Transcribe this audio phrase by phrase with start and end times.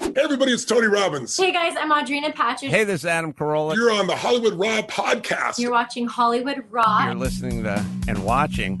[0.00, 1.36] Hey everybody, it's Tony Robbins.
[1.36, 2.70] Hey guys, I'm Audrina Patridge.
[2.70, 3.76] Hey, this is Adam Carolla.
[3.76, 5.58] You're on the Hollywood Raw podcast.
[5.58, 7.04] You're watching Hollywood Raw.
[7.04, 8.80] You're listening to and watching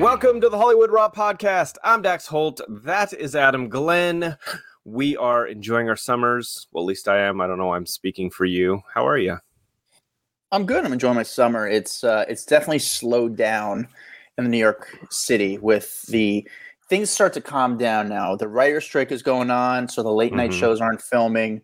[0.00, 1.76] Welcome to the Hollywood Raw podcast.
[1.84, 2.62] I'm Dax Holt.
[2.68, 4.34] That is Adam Glyn.
[4.86, 6.66] We are enjoying our summers.
[6.72, 7.40] Well, at least I am.
[7.42, 7.74] I don't know.
[7.74, 8.80] I'm speaking for you.
[8.94, 9.36] How are you?
[10.52, 10.86] I'm good.
[10.86, 11.68] I'm enjoying my summer.
[11.68, 13.88] It's uh, it's definitely slowed down
[14.38, 16.48] in the New York City with the
[16.88, 18.34] things start to calm down now.
[18.36, 20.58] The writer strike is going on, so the late night Mhm.
[20.60, 21.60] shows aren't filming.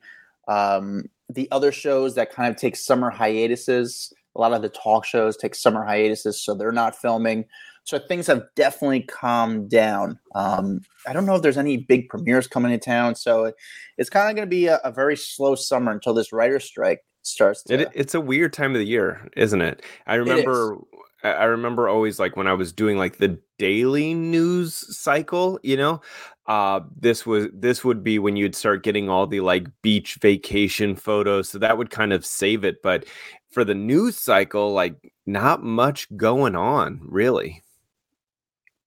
[0.47, 5.07] Um, the other shows that kind of take summer hiatuses, a lot of the talk
[5.07, 7.47] shows take summer hiatuses, so they're not filming.
[7.87, 10.19] So things have definitely calmed down.
[10.35, 13.53] Um, I don't know if there's any big premieres coming to town, so
[13.97, 17.05] it's kind of going to be a, a very slow summer until this writer strike
[17.23, 17.63] starts.
[17.65, 19.83] To, It, it's a weird time of the year, isn't it?
[20.07, 20.79] I remember.
[21.23, 26.01] I remember always like when I was doing like the daily news cycle, you know,
[26.47, 30.95] uh, this was this would be when you'd start getting all the like beach vacation
[30.95, 31.49] photos.
[31.49, 32.83] So that would kind of save it.
[32.83, 33.07] But
[33.51, 37.63] for the news cycle, like not much going on, really.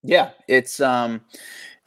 [0.03, 1.21] Yeah, it's um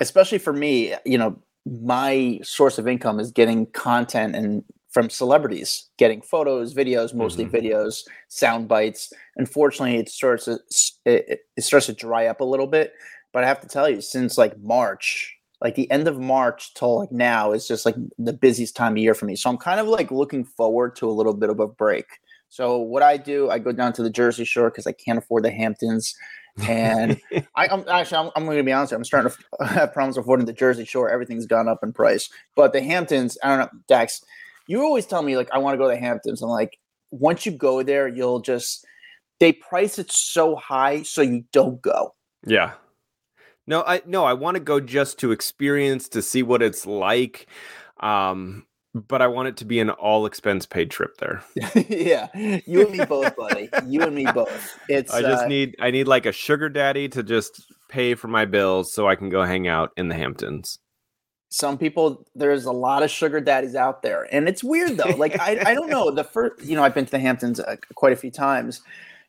[0.01, 5.89] especially for me, you know, my source of income is getting content and from celebrities,
[5.97, 7.53] getting photos, videos, mostly Mhm.
[7.53, 9.13] videos, sound bites.
[9.37, 10.59] Unfortunately, it starts to
[11.07, 12.93] it, it- it starts to dry up a little bit,
[13.33, 16.99] but I have to tell you since like March, like the end of March till
[17.01, 19.37] like now is just like the busiest time of year for me.
[19.37, 22.07] So I'm kind of like looking forward to a little bit of a break.
[22.51, 25.45] So what I do, I go down to the Jersey Shore because I can't afford
[25.45, 26.15] the Hamptons,
[26.61, 27.21] and
[27.57, 28.93] I, I'm actually I'm, I'm going to be honest.
[28.93, 31.11] you, I'm starting to have problems affording the Jersey Shore.
[31.11, 34.23] Everything's gone up in price, but the Hamptons, I don't know, Dax.
[34.67, 36.43] You always tell me like I want to go to the Hamptons.
[36.43, 36.79] I'm like,
[37.11, 38.87] once you go there, you'll just
[39.41, 42.15] they price it so high so you don't go.
[42.47, 42.73] Yeah.
[43.67, 47.47] No, I no, I want to go just to experience to see what it's like.
[48.01, 51.43] Um, but I want it to be an all expense paid trip there.
[51.89, 52.29] yeah,
[52.67, 53.69] you and me both, buddy.
[53.87, 54.79] You and me both.
[54.89, 58.29] It's I just uh, need I need like a sugar daddy to just pay for
[58.29, 60.79] my bills so I can go hang out in the Hamptons.
[61.53, 65.39] some people there's a lot of sugar daddies out there and it's weird though like
[65.39, 68.15] I, I don't know the first you know i've been to the hamptons uh, quite
[68.15, 68.81] a few times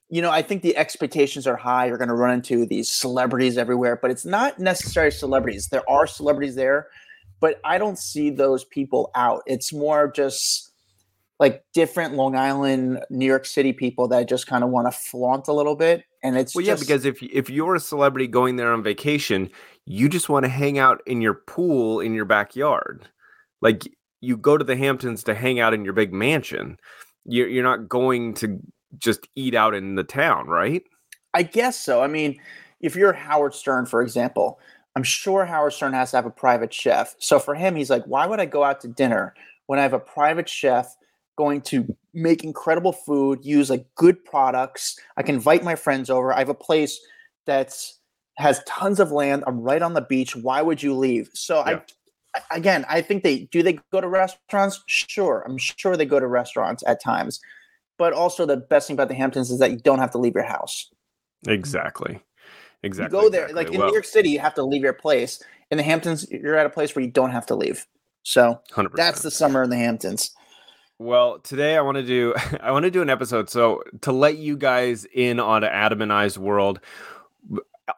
[0.09, 3.57] you know i think the expectations are high you're going to run into these celebrities
[3.57, 6.87] everywhere but it's not necessarily celebrities there are celebrities there
[7.43, 10.71] but i don't see those people out it's more just
[11.39, 15.47] like different long island new york city people that just kind of want to flaunt
[15.49, 18.55] a little bit and it's Well, just, yeah, because if if you're a celebrity going
[18.55, 19.49] there on vacation,
[19.85, 23.09] you just want to hang out in your pool in your backyard.
[23.61, 23.83] Like
[24.21, 26.77] you go to the Hamptons to hang out in your big mansion.
[27.25, 28.59] You're you're not going to
[28.97, 30.83] just eat out in the town, right?
[31.33, 32.01] I guess so.
[32.01, 32.39] I mean,
[32.79, 34.59] if you're Howard Stern, for example,
[34.95, 37.15] I'm sure Howard Stern has to have a private chef.
[37.19, 39.33] So for him, he's like, why would I go out to dinner
[39.65, 40.95] when I have a private chef
[41.35, 44.99] going to make incredible food, use like good products?
[45.17, 46.33] I can invite my friends over.
[46.33, 46.99] I have a place
[47.45, 47.99] that's
[48.37, 49.43] has tons of land.
[49.45, 50.35] I'm right on the beach.
[50.35, 51.29] Why would you leave?
[51.33, 51.79] So Yeah.
[51.79, 51.81] I
[52.51, 54.83] again, I think they do they go to restaurants?
[54.87, 55.43] Sure.
[55.47, 57.39] I'm sure they go to restaurants at times.
[57.97, 60.33] But also the best thing about the Hamptons is that you don't have to leave
[60.33, 60.91] your house.
[61.47, 62.19] Exactly.
[62.83, 63.17] Exactly.
[63.17, 63.63] You go there, exactly.
[63.65, 65.41] like in Well, New York City, you have to leave your place.
[65.71, 67.87] In the Hamptons, you're at a place where you don't have to leave.
[68.23, 68.91] So 100%.
[68.95, 70.31] that's the summer in the Hamptons.
[70.99, 74.37] Well, today I want to do I want to do an episode so to let
[74.37, 76.79] you guys in on Adam and I's world.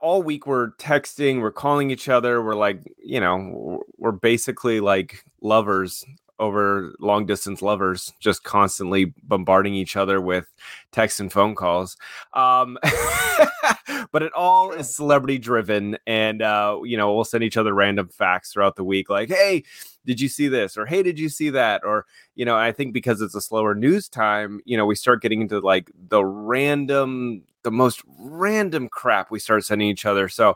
[0.01, 4.79] All week we're texting, we're calling each other, we're like, you know, we're- we're basically
[4.79, 6.03] like lovers
[6.39, 10.47] over long distance lovers just constantly bombarding each other with
[10.91, 11.97] texts and phone calls.
[12.33, 12.77] Um,
[14.11, 18.09] but it all is celebrity driven, and uh, you know we'll send each other random
[18.09, 19.63] facts throughout the week, like, "Hey,
[20.05, 22.05] did you see this?" or "Hey, did you see that?" or
[22.35, 25.41] you know, I think because it's a slower news time, you know, we start getting
[25.41, 30.27] into like the random, the most random crap we start sending each other.
[30.29, 30.55] So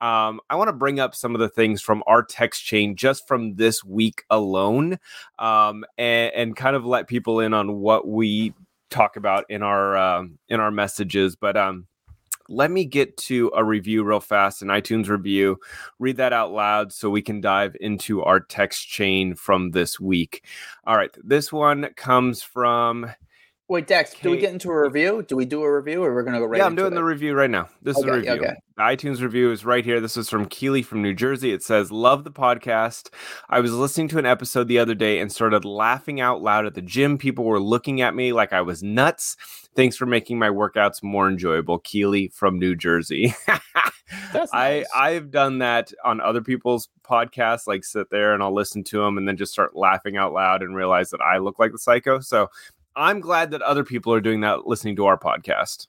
[0.00, 3.28] um, I want to bring up some of the things from our text chain just
[3.28, 4.98] from this week alone,
[5.38, 8.54] um, and, and, kind of let people in on what we
[8.88, 11.36] talk about in our uh, in our messages.
[11.36, 11.86] But um,
[12.48, 15.58] let me get to a review real fast, an iTunes review.
[15.98, 20.44] Read that out loud so we can dive into our text chain from this week.
[20.84, 23.10] All right, this one comes from
[23.70, 25.24] Wait, Dax, do we get into a review?
[25.28, 26.96] Do we do a review or we're going to go right Yeah, I'm doing it?
[26.96, 27.68] the review right now.
[27.82, 28.32] This okay, is a review.
[28.32, 28.54] Okay.
[28.76, 30.00] The iTunes review is right here.
[30.00, 31.52] This is from Keely from New Jersey.
[31.52, 33.10] It says, Love the podcast.
[33.48, 36.74] I was listening to an episode the other day and started laughing out loud at
[36.74, 37.16] the gym.
[37.16, 39.36] People were looking at me like I was nuts.
[39.76, 41.78] Thanks for making my workouts more enjoyable.
[41.78, 43.34] Keely from New Jersey.
[44.32, 44.84] That's nice.
[44.92, 48.98] I, I've done that on other people's podcasts, like sit there and I'll listen to
[48.98, 51.78] them and then just start laughing out loud and realize that I look like the
[51.78, 52.18] psycho.
[52.18, 52.50] So
[53.00, 55.86] I'm glad that other people are doing that listening to our podcast.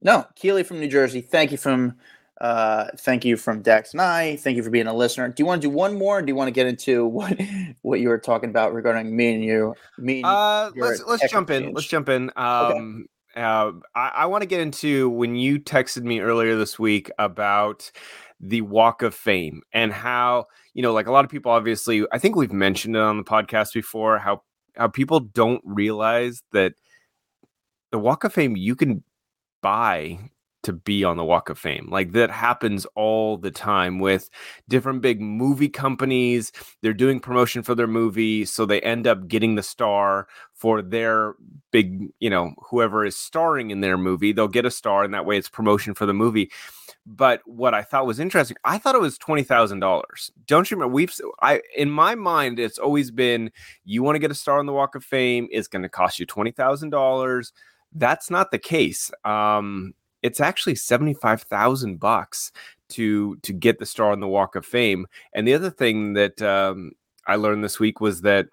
[0.00, 1.20] No, Keely from New Jersey.
[1.20, 1.96] Thank you from
[2.40, 4.36] uh thank you from Dax and I.
[4.36, 5.28] Thank you for being a listener.
[5.28, 6.20] Do you want to do one more?
[6.20, 7.38] do you want to get into what
[7.82, 9.74] what you were talking about regarding me and you?
[9.98, 11.72] Me and uh let's let's jump in.
[11.72, 12.30] Let's jump in.
[12.34, 13.06] Um
[13.36, 13.42] okay.
[13.42, 17.90] uh I, I want to get into when you texted me earlier this week about
[18.40, 22.18] the Walk of Fame and how, you know, like a lot of people obviously, I
[22.18, 24.42] think we've mentioned it on the podcast before, how
[24.76, 26.74] how people don't realize that
[27.92, 29.02] the Walk of Fame you can
[29.62, 30.30] buy
[30.64, 31.88] to be on the Walk of Fame.
[31.90, 34.28] Like that happens all the time with
[34.68, 36.52] different big movie companies.
[36.82, 41.34] They're doing promotion for their movie, so they end up getting the star for their
[41.70, 44.32] big, you know, whoever is starring in their movie.
[44.32, 46.50] They'll get a star, and that way it's promotion for the movie.
[47.06, 50.30] But what I thought was interesting, I thought it was twenty thousand dollars.
[50.46, 50.94] Don't you remember?
[50.94, 53.50] We've I in my mind, it's always been
[53.84, 56.18] you want to get a star on the Walk of Fame, it's going to cost
[56.18, 57.52] you twenty thousand dollars.
[57.92, 59.10] That's not the case.
[59.24, 59.94] Um,
[60.24, 62.50] it's actually seventy five thousand bucks
[62.88, 65.06] to to get the star on the Walk of Fame.
[65.34, 66.92] And the other thing that um,
[67.26, 68.46] I learned this week was that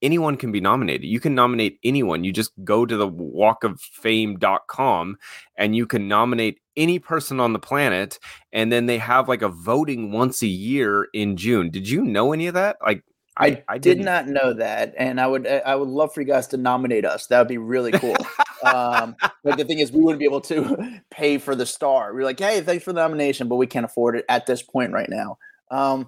[0.00, 1.04] anyone can be nominated.
[1.04, 2.22] You can nominate anyone.
[2.22, 5.18] You just go to the walk of walkoffame.com
[5.56, 8.20] and you can nominate any person on the planet
[8.52, 11.70] and then they have like a voting once a year in June.
[11.70, 12.76] Did you know any of that?
[12.80, 13.02] Like
[13.36, 16.48] I, I, did not know that, and I would I would love for you guys
[16.48, 17.26] to nominate us.
[17.28, 18.16] That would be really cool.
[18.62, 22.12] um, but the thing is, we wouldn't be able to pay for the star.
[22.14, 24.92] We're like, hey, thanks for the nomination, but we can't afford it at this point
[24.92, 25.38] right now.
[25.70, 26.06] Um,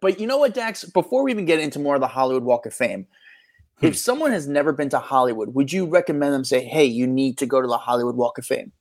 [0.00, 0.84] but you know what, Dax?
[0.84, 3.06] Before we even get into more of the Hollywood Walk of Fame,
[3.78, 3.86] hmm.
[3.86, 7.38] if someone has never been to Hollywood, would you recommend them say, "Hey, you need
[7.38, 8.72] to go to the Hollywood Walk of Fame"?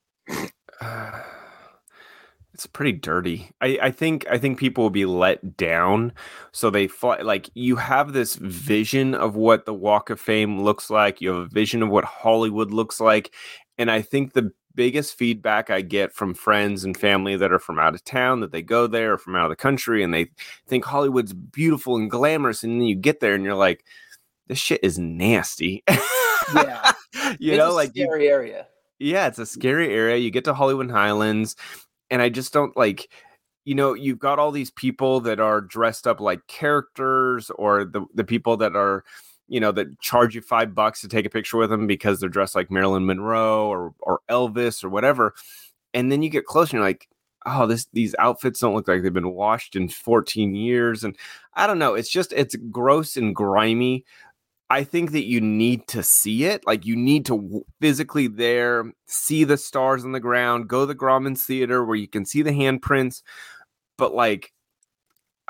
[2.61, 3.49] It's pretty dirty.
[3.59, 6.13] I, I think I think people will be let down.
[6.51, 10.91] So they fly like you have this vision of what the Walk of Fame looks
[10.91, 11.21] like.
[11.21, 13.33] You have a vision of what Hollywood looks like,
[13.79, 17.79] and I think the biggest feedback I get from friends and family that are from
[17.79, 20.27] out of town that they go there or from out of the country and they
[20.67, 22.63] think Hollywood's beautiful and glamorous.
[22.63, 23.83] And then you get there and you're like,
[24.47, 25.83] this shit is nasty.
[26.53, 26.91] yeah.
[27.39, 28.67] you it's know, like scary you, area.
[28.99, 30.17] Yeah, it's a scary area.
[30.17, 31.55] You get to Hollywood Highlands,
[32.11, 33.09] and I just don't like
[33.65, 38.05] you know you've got all these people that are dressed up like characters or the
[38.13, 39.03] the people that are
[39.51, 42.29] you know, that charge you five bucks to take a picture with them because they're
[42.29, 45.33] dressed like Marilyn Monroe or or Elvis or whatever.
[45.93, 47.09] And then you get closer and you're like,
[47.45, 51.03] oh, this these outfits don't look like they've been washed in 14 years.
[51.03, 51.17] And
[51.53, 51.95] I don't know.
[51.95, 54.05] It's just it's gross and grimy.
[54.71, 56.65] I think that you need to see it.
[56.65, 60.95] Like you need to physically there see the stars on the ground, go to the
[60.95, 63.21] Grauman's Theater where you can see the handprints.
[63.97, 64.53] But like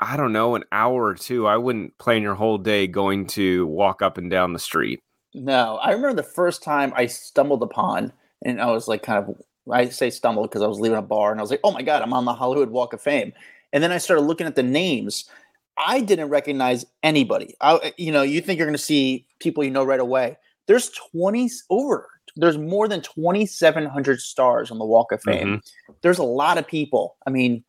[0.00, 3.64] I don't know, an hour or two, I wouldn't plan your whole day going to
[3.68, 4.98] walk up and down the street.
[5.34, 8.12] No, I remember the first time I stumbled upon,
[8.44, 11.30] and I was like, kind of, I say stumbled because I was leaving a bar,
[11.30, 13.32] and I was like, oh my god, I'm on the Hollywood Walk of Fame,
[13.72, 15.30] and then I started looking at the names.
[15.78, 17.54] I didn't recognize anybody.
[17.60, 20.36] I, you know, you think you're going to see people you know right away.
[20.66, 22.08] There's 20 over.
[22.36, 25.46] There's more than 2,700 stars on the Walk of Fame.
[25.46, 25.92] Mm-hmm.
[26.02, 27.16] There's a lot of people.
[27.26, 27.64] I mean,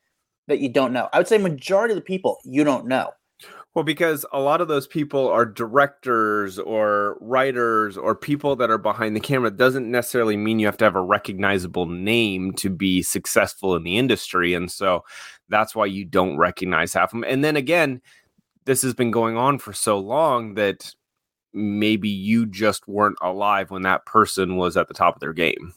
[0.48, 1.10] that you don't know.
[1.13, 3.12] I would say majority of the people you don't know.
[3.75, 8.77] Well, because a lot of those people are directors or writers or people that are
[8.77, 12.69] behind the camera it doesn't necessarily mean you have to have a recognizable name to
[12.69, 14.53] be successful in the industry.
[14.53, 15.03] And so
[15.50, 17.30] that's why you don't recognize half of them.
[17.30, 18.02] And then again,
[18.66, 20.94] this has been going on for so long that
[21.54, 25.74] maybe you just weren't alive when that person was at the top of their game.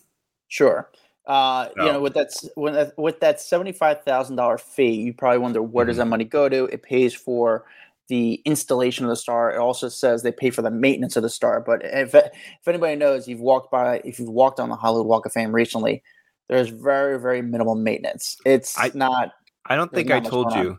[0.48, 0.90] Sure.
[1.26, 1.68] Uh.
[1.76, 5.38] You know, with that when that, with that seventy five thousand dollar fee, you probably
[5.38, 6.00] wonder where does Mhm.
[6.00, 6.66] that money go to?
[6.66, 7.64] It pays for
[8.08, 9.52] the installation of the star.
[9.52, 11.60] It also says they pay for the maintenance of the star.
[11.60, 12.30] But if if
[12.68, 16.04] anybody knows, you've walked by, if you've walked on the Hollywood Walk of Fame recently,
[16.48, 18.36] there's very very minimal maintenance.
[18.46, 19.32] It's I- not.
[19.68, 20.78] I don't There's think I told you.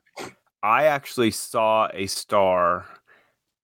[0.63, 2.85] I actually saw a star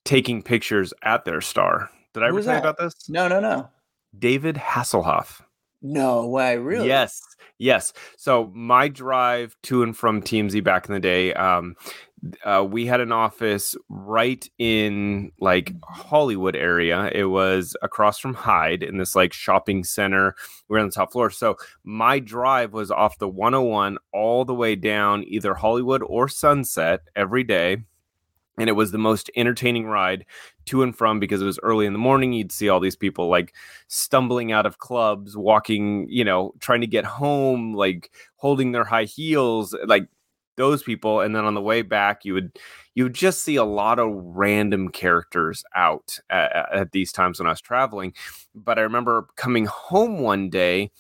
[0.06, 1.90] taking pictures at their star.
[2.14, 3.10] Did I Who ever tell you about this?
[3.10, 3.70] No, no, no,
[4.18, 5.42] David Hasselhoff.
[5.82, 6.58] no way.
[6.58, 6.88] Really?
[6.88, 7.20] Yes,
[7.58, 7.94] yes.
[8.18, 11.76] So my drive to and from TMZ back in the day, um,
[12.46, 17.10] uh, we had an office right in like Hollywood area.
[17.14, 20.36] It was across from Hyde in this like shopping center.
[20.68, 21.30] We were on the top floor.
[21.30, 27.02] So my drive was off the 101 all the way down either Hollywood or Sunset
[27.16, 27.78] every day.
[28.58, 30.26] And it was the most entertaining ride
[30.66, 32.34] to and from because it was early in the morning.
[32.34, 33.54] You'd see all these people like
[33.88, 39.06] stumbling out of clubs, walking, you know, trying to get home, like holding their high
[39.06, 40.08] heels, like
[40.58, 41.22] those people.
[41.22, 42.58] And then on the way back, you would
[42.96, 47.48] you would just see a lot of random characters out at, at these times when
[47.48, 48.14] I was traveling.
[48.54, 50.92] But I remember coming home one day.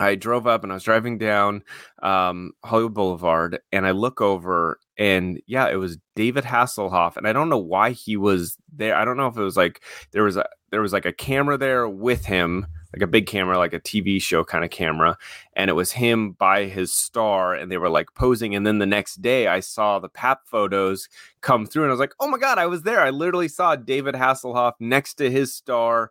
[0.00, 1.62] I drove up and I was driving down
[2.02, 7.34] um, Hollywood Boulevard, and I look over, and yeah, it was David Hasselhoff, and I
[7.34, 8.96] don't know why he was there.
[8.96, 9.82] I don't know if it was like
[10.12, 13.56] there was a there was like a camera there with him, like a big camera,
[13.58, 15.16] like a TV show kind of camera,
[15.54, 18.54] and it was him by his star, and they were like posing.
[18.54, 21.08] And then the next day, I saw the PAP photos
[21.40, 23.00] come through, and I was like, oh my god, I was there.
[23.00, 26.10] I literally saw David Hasselhoff next to his star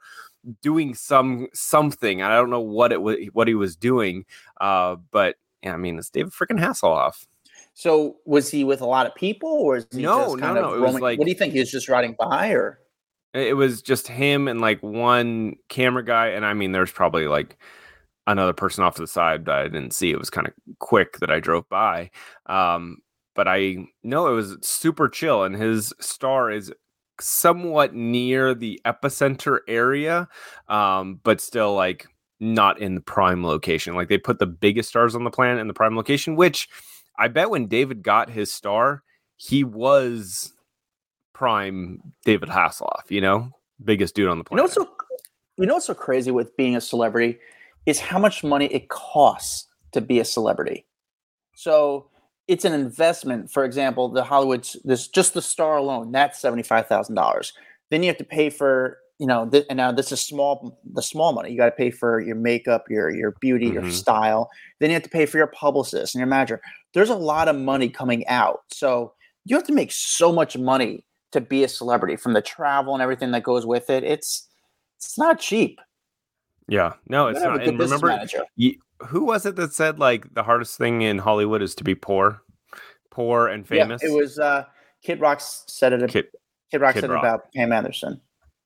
[0.62, 2.21] doing some something.
[2.21, 4.25] I don't know what it was what he was doing.
[4.62, 7.25] Uh, but yeah, I mean it's David freaking Hasselhoff.
[7.74, 10.65] So was he with a lot of people, or is he No, just kind no,
[10.69, 11.01] of it was roaming?
[11.01, 11.53] like- what do you think?
[11.53, 12.79] He was just riding by, or
[13.33, 17.57] It was just him and like one camera guy, and I mean there's probably like
[18.27, 20.12] another person off to the side that I didn't see.
[20.12, 22.12] It was kind of quick that I drove by.
[22.48, 23.00] Um,
[23.36, 26.71] but I know it was super chill, and his star is
[27.21, 30.27] somewhat near the epicenter area,
[30.67, 32.07] um, but still like
[32.39, 33.95] not in the prime location.
[33.95, 36.67] Like they put the biggest stars on the planet in the prime location, which
[37.17, 39.03] I bet when David got his star,
[39.36, 40.53] he was
[41.39, 43.50] prime David Hasselhoff, you know,
[43.86, 44.89] biggest dude on the you know planet.
[44.89, 44.89] so
[45.58, 47.38] you know what's so crazy with being a celebrity
[47.86, 50.86] is how much money it costs to be a celebrity.
[51.55, 52.10] So
[52.50, 53.51] it's an investment.
[53.51, 57.53] For example, the Hollywood's this just the star alone that's seventy five thousand dollars.
[57.89, 61.01] Then you have to pay for you know, th- and now this is small the
[61.01, 61.51] small money.
[61.51, 63.91] You got to pay for your makeup, your your beauty, your Mhm.
[63.91, 64.50] style.
[64.79, 66.62] Then you have to pay for your publicist and your manager.
[66.93, 68.60] There's a lot of money coming out.
[68.72, 69.13] So
[69.46, 73.01] you have to make so much money to be a celebrity from the travel and
[73.03, 74.03] everything that goes with it.
[74.03, 74.48] It's
[74.98, 75.79] it's not cheap.
[76.67, 77.63] yeah, no, it's not.
[77.65, 78.43] And remember, manager.
[78.55, 78.75] you,
[79.07, 82.41] who was it that said like the hardest thing in Hollywood is to be poor,
[83.12, 84.01] poor and famous?
[84.03, 84.65] Yeah, it was uh,
[85.03, 86.09] Kid Rock said it.
[86.09, 86.27] Kid,
[86.71, 87.24] Kid Rock Kid said Rock.
[87.24, 88.19] it about Pam Anderson.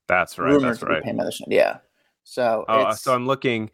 [0.08, 0.52] that's right.
[0.52, 1.04] Rumored That's right.
[1.04, 1.48] Pam Anderson.
[1.50, 1.78] Yeah.
[2.24, 3.70] So Oh, uh, it's, so I'm looking.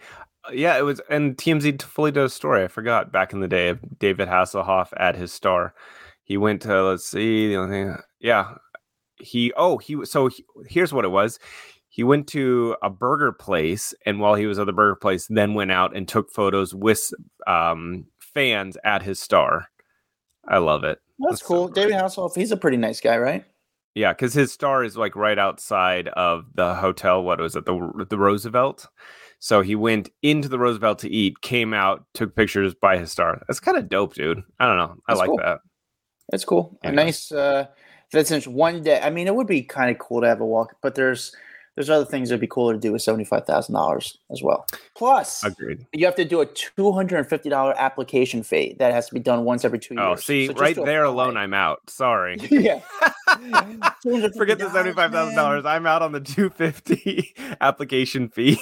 [0.48, 2.64] uh, Yeah, it was, and TMZ fully did a story.
[2.64, 5.74] I forgot back in the day of David Hasselhoff at his star.
[6.24, 7.96] He went to let's see the only thing.
[8.20, 8.56] Yeah,
[9.20, 9.54] he.
[9.56, 10.06] Oh, he.
[10.06, 11.40] So he, here's what it was.
[11.90, 15.54] He went to a burger place, and while he was at the burger place, then
[15.54, 17.12] went out and took photos with
[17.48, 19.70] um, fans at his star.
[20.48, 21.00] I love it.
[21.20, 21.68] that's that's cool.
[21.68, 21.90] great.
[21.90, 23.44] David Hasselhoff, he's a pretty nice guy, right?
[23.96, 27.24] Yeah, because his star is like right outside of the hotel.
[27.24, 27.66] What was it?
[27.66, 28.88] The the Roosevelt.
[29.40, 33.42] So he went into the Roosevelt to eat, came out, took pictures by his star.
[33.48, 34.44] That's kind of dope, dude.
[34.60, 34.96] I don't know.
[35.08, 35.38] I That's like cool.
[35.38, 35.60] that.
[36.32, 36.78] It's cool.
[36.84, 37.68] A nice uh
[38.12, 38.54] that's interesting.
[38.54, 39.00] one day.
[39.02, 41.36] I mean, it would be kind of cool to have a walk, but there's
[41.76, 44.66] there's other things that'd be cooler to do with seventy five thousand dollars as well.
[44.96, 45.86] Plus, Agreed.
[45.94, 49.14] you have to do a two hundred and fifty dollar application fee that has to
[49.14, 50.04] be done once every two years.
[50.06, 51.90] Oh, see, So right there alone, I'm out.
[51.90, 52.38] Sorry.
[52.52, 52.82] yeah.
[54.36, 55.66] Forget the seventy-five thousand dollars.
[55.66, 58.60] I'm out on the two fifty application fee.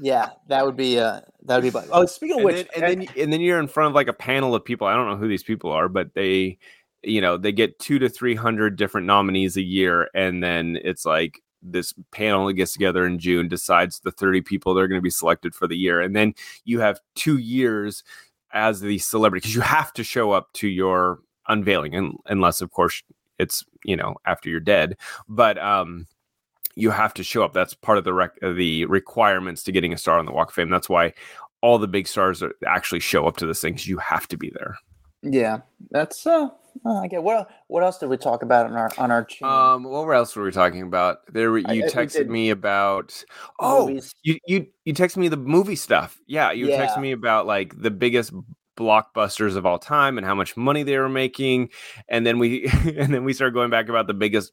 [0.00, 1.70] Yeah, that would be uh that would be.
[1.70, 3.94] bu- Oh, speaking of and, which, then, and then and then you're in front of
[3.94, 4.86] like a panel of people.
[4.86, 6.58] I don't know who these people are, but they,
[7.06, 11.04] you know, they get two to three hundred different nominees a year, and then it's
[11.06, 14.98] like this panel that gets together in June decides the thirty people that are going
[14.98, 16.34] to be selected for the year, and then
[16.64, 18.04] you have two years
[18.52, 22.70] as the celebrity because you have to show up to your unveiling, and, unless of
[22.72, 23.02] course
[23.38, 24.96] it's you know after you're dead,
[25.28, 26.06] but um
[26.78, 27.54] you have to show up.
[27.54, 30.54] That's part of the rec- the requirements to getting a star on the Walk of
[30.54, 30.68] Fame.
[30.68, 31.14] That's why
[31.62, 34.36] all the big stars are, actually show up to this thing because you have to
[34.36, 34.76] be there.
[35.22, 35.60] yeah,
[35.90, 36.48] that's uh
[36.84, 37.18] Oh, okay.
[37.18, 39.54] What what else did we talk about on our on our channel?
[39.54, 41.18] Um, what else were we talking about?
[41.32, 43.24] There, were, you I- texted me about.
[43.60, 44.14] Oh, Movies.
[44.22, 46.20] you you you texted me the movie stuff.
[46.26, 46.86] Yeah, you Yeah.
[46.86, 48.32] texted me about like the biggest
[48.76, 51.70] blockbusters of all time and how much money they were making,
[52.08, 52.66] and then we
[52.96, 54.52] and then we started going back about the biggest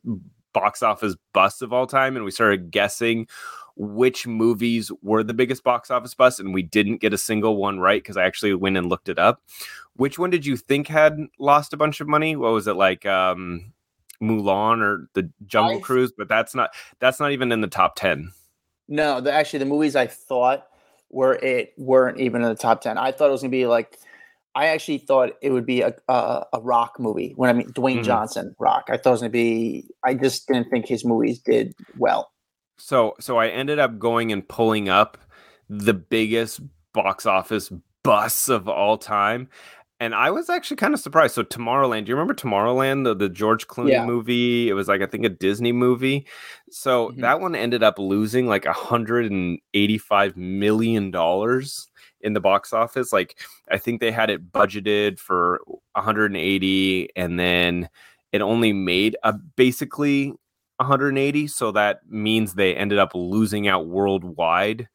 [0.54, 3.28] box office busts of all time, and we started guessing
[3.76, 7.80] which movies were the biggest box office busts, and we didn't get a single one
[7.80, 9.42] right because I actually went and looked it up.
[9.96, 12.36] Which one did you think had lost a bunch of money?
[12.36, 13.06] What was it like?
[13.06, 13.74] Um,
[14.22, 17.96] Mulan or the Jungle I- Cruise, but that's not that's not even in the top
[17.96, 18.32] ten.
[18.88, 20.68] No, the, actually, the movies I thought
[21.10, 22.98] were it weren't even in the top ten.
[22.98, 23.98] I thought it was gonna be like,
[24.56, 27.34] I actually thought it would be a a, a Rock movie.
[27.36, 28.04] When I mean Dwayne Mhm.
[28.06, 28.86] Johnson, Rock.
[28.90, 29.90] I thought it was gonna be.
[30.06, 32.30] I just didn't think his movies did well.
[32.78, 35.18] So so I ended up going and pulling up
[35.70, 36.62] the biggest
[36.94, 37.72] box office
[38.04, 39.48] bus of all time.
[40.00, 41.34] And I was actually kind of surprised.
[41.36, 44.06] So Tomorrowland, do you remember Tomorrowland, the, the George Clooney Yeah.
[44.06, 44.68] movie?
[44.68, 46.28] It was like I think a Disney movie.
[46.72, 47.22] So Mhm.
[47.22, 51.88] that one ended up losing like a hundred and eighty-five million dollars
[52.20, 53.14] in the box office.
[53.14, 53.38] Like
[53.72, 55.62] I think they had it budgeted for
[55.96, 57.88] 180, and then
[58.34, 60.34] it only made a basically
[60.78, 64.88] 180 so that means they ended up losing out worldwide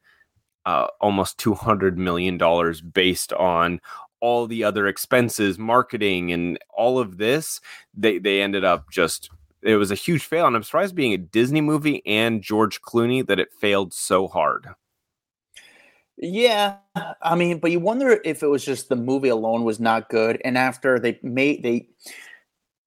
[0.65, 3.79] uh, almost 200 million dollars based on
[4.21, 7.59] all the other expenses marketing and all of this.
[7.93, 9.29] They they ended up just
[9.61, 13.27] it was a huge fail and i'm surprised being a disney movie and george clooney
[13.27, 14.67] that it failed so hard.
[16.15, 16.77] Yeah,
[17.21, 20.41] I mean, but you wonder if it was just the movie alone was not good,
[20.43, 21.89] and after they made they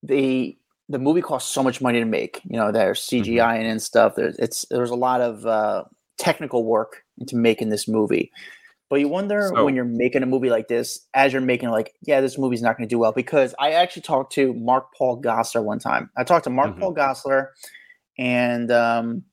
[0.03, 0.57] they
[0.89, 2.41] the movie cost so much money to make.
[2.45, 4.15] You know, there's CGI and stuff.
[4.15, 5.83] There's it's there's a lot of uh,
[6.17, 8.31] technical work into making this movie.
[8.89, 11.93] But you wonder So- when you're making a movie like this, as you're making like,
[12.03, 13.11] yeah, this movie's not going to do well.
[13.11, 16.09] Because I actually talked to Mark Paul Gosselaar one time.
[16.17, 16.79] I talked to Mark Mhm.
[16.79, 17.47] Paul Gosselaar
[18.19, 19.23] and um,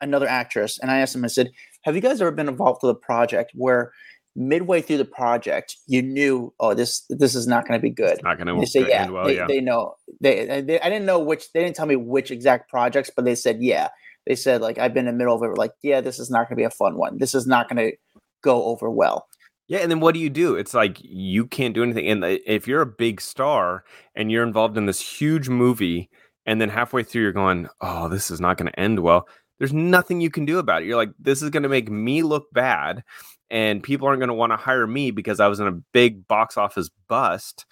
[0.00, 1.24] another actress, and I asked him.
[1.24, 1.50] I said,
[1.82, 3.92] "Have you guys ever been involved with a project where
[4.34, 8.12] midway through the project you knew, oh, this this is not going to be good?"
[8.12, 9.94] it's not gonna They say, end yeah, well they, yeah they know.
[10.20, 11.52] They, they, I didn't know which.
[11.52, 13.88] They didn't tell me which exact projects, but they said, yeah.
[14.26, 15.58] They said, like, I've been in the middle of it.
[15.58, 17.18] Like, yeah, this is not going to be a fun one.
[17.18, 17.96] This is not going to
[18.42, 19.26] go over well.
[19.68, 20.54] Yeah, and then what do you do?
[20.54, 22.06] It's like you can't do anything.
[22.08, 26.10] And if you're a big star and you're involved in this huge movie,
[26.44, 29.26] and then halfway through you're going, "Oh, this is not going to end well."
[29.58, 30.86] There's nothing you can do about it.
[30.86, 33.04] You're like, "This is going to make me look bad,
[33.52, 36.26] and people aren't going to want to hire me because I was in a big
[36.26, 37.66] box office bust."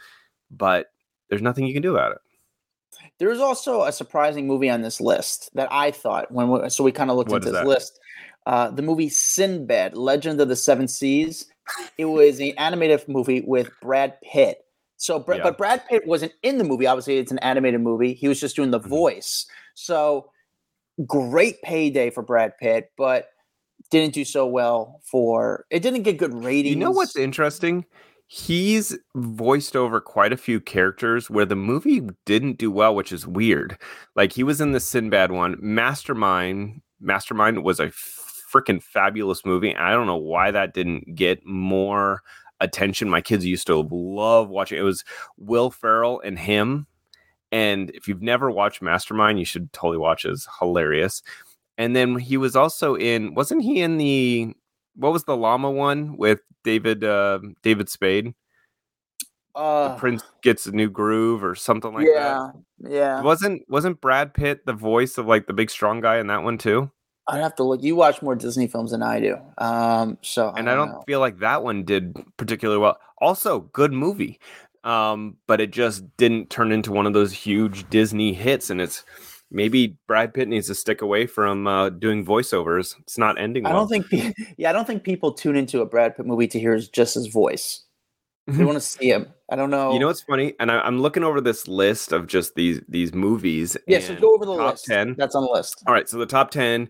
[0.52, 0.86] But
[1.28, 2.18] there's nothing you can do about it.
[3.18, 6.92] There's also a surprising movie on this list that I thought when we, so we
[6.92, 7.98] kind of looked What into this list.
[8.46, 11.46] Uh, the movie Sinbad, Legend of the Seven Seas.
[11.98, 14.64] It was an animated movie with Brad Pitt.
[14.96, 15.42] So, Bra- Yeah.
[15.44, 16.86] but Brad Pitt wasn't in the movie.
[16.86, 18.12] Obviously, it's an animated movie.
[18.12, 18.88] He was just doing the Mhm.
[18.88, 19.46] voice.
[19.74, 20.30] So,
[21.06, 23.28] great payday for Brad Pitt, but
[23.90, 25.66] didn't do so well for.
[25.70, 26.74] It didn't get good ratings.
[26.74, 27.84] You know what's interesting?
[28.26, 33.26] He's voiced over quite a few characters where the movie didn't do well, which is
[33.26, 33.76] weird.
[34.14, 35.56] Like he was in the Sinbad one.
[35.60, 39.74] Mastermind, Mastermind was a freaking fabulous movie.
[39.74, 42.22] I don't know why that didn't get more
[42.60, 43.10] attention.
[43.10, 44.78] My kids used to love watching.
[44.78, 45.04] It was
[45.36, 46.86] Will Ferrell and him.
[47.50, 50.30] And if you've never watched Mastermind, you should totally watch it.
[50.30, 51.22] It's hilarious.
[51.80, 54.54] And then he was also in, wasn't he in the
[54.96, 58.34] what was the llama one with David uh David Spade?
[59.54, 62.12] Uh, the Prince gets a new groove or something like that.
[62.14, 63.22] yeah, yeah.
[63.22, 66.58] Wasn't wasn't Brad Pitt the voice of like the big strong guy in that one
[66.58, 66.90] too?
[67.26, 67.82] I'd have to look.
[67.82, 69.38] You watch more Disney films than I do.
[69.56, 71.02] Um, so And I don't know.
[71.06, 72.98] feel like that one did particularly well.
[73.22, 74.38] Also, good movie.
[74.84, 79.04] Um, but it just didn't turn into one of those huge Disney hits and it's
[79.50, 82.94] maybe Brad Pitt needs to stick away from uh, doing voiceovers.
[83.00, 84.08] It's not ending I don't think.
[84.08, 86.88] pe- Yeah, I don't think people tune into a Brad Pitt movie to hear his-
[86.88, 87.84] just his voice.
[88.46, 89.32] They want to see him.
[89.52, 89.92] I don't know.
[89.92, 90.54] You know what's funny?
[90.58, 93.76] And I, I'm looking over this list of just these these movies.
[93.86, 94.86] Yeah, so go over the top list.
[94.86, 95.14] ten.
[95.16, 95.84] That's on the list.
[95.86, 96.88] All right, so the top ten,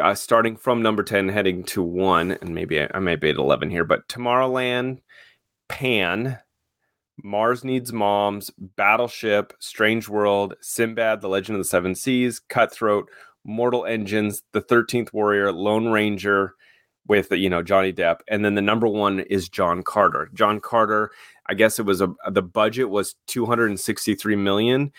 [0.00, 3.36] uh, starting from number ten, heading to one, and maybe I, I may be at
[3.36, 5.00] eleven here, but Tomorrowland,
[5.68, 6.38] Pan,
[7.22, 13.08] Mars Needs Moms, Battleship, Strange World, Sinbad, The Legend of the Seven Seas, Cutthroat,
[13.44, 16.54] Mortal Engines, The Thirteenth Warrior, Lone Ranger,
[17.06, 20.30] with you know Johnny Depp, and then the number one is John Carter.
[20.34, 21.10] John Carter,
[21.46, 24.92] I guess it was a the budget was two hundred and sixty three million,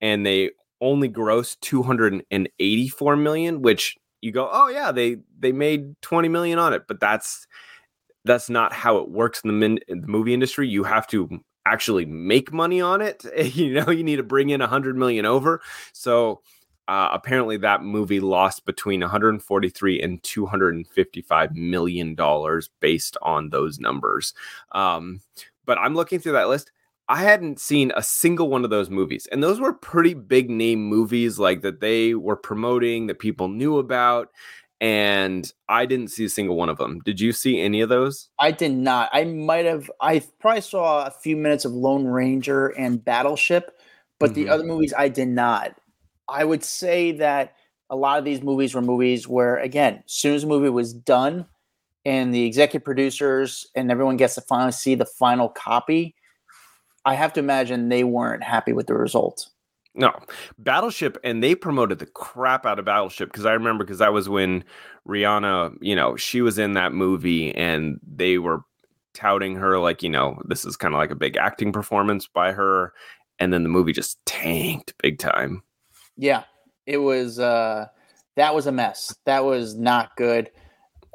[0.00, 0.50] and they
[0.80, 6.72] only grossed 284 million which you go oh yeah they they made 20 million on
[6.72, 7.48] it but that's
[8.24, 11.40] that's not how it works in the, min, in the movie industry you have to
[11.66, 13.24] actually make money on it.
[13.54, 15.60] you know, you need to bring in a hundred million over.
[15.92, 16.42] So
[16.88, 24.32] uh, apparently that movie lost between 143 and 255 million dollars based on those numbers.
[24.72, 25.20] Um,
[25.66, 26.72] but I'm looking through that list.
[27.10, 29.26] I hadn't seen a single one of those movies.
[29.30, 33.78] And those were pretty big name movies like that they were promoting that people knew
[33.78, 34.30] about
[34.80, 37.00] and I didn't see a single one of them.
[37.04, 38.28] Did you see any of those?
[38.38, 39.10] I did not.
[39.12, 43.76] I might have I probably saw a few minutes of Lone Ranger and Battleship,
[44.18, 44.42] but mm-hmm.
[44.42, 45.74] the other movies I did not.
[46.28, 47.54] I would say that
[47.90, 50.92] a lot of these movies were movies where again, as soon as the movie was
[50.92, 51.46] done
[52.04, 56.14] and the executive producers and everyone gets to finally see the final copy,
[57.04, 59.48] I have to imagine they weren't happy with the result.
[59.98, 60.12] No,
[60.58, 64.28] Battleship, and they promoted the crap out of Battleship because I remember because that was
[64.28, 64.62] when
[65.08, 68.62] Rihanna, you know, she was in that movie and they were
[69.12, 72.52] touting her like, you know, this is kind of like a big acting performance by
[72.52, 72.92] her.
[73.40, 75.64] And then the movie just tanked big time.
[76.16, 76.44] Yeah,
[76.86, 77.86] it was, uh,
[78.36, 79.12] that was a mess.
[79.24, 80.48] That was not good.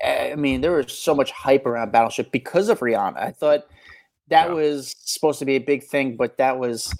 [0.05, 3.17] I mean, there was so much hype around Battleship because of Rihanna.
[3.17, 3.65] I thought
[4.27, 4.53] that yeah.
[4.53, 6.93] was supposed to be a big thing, but that was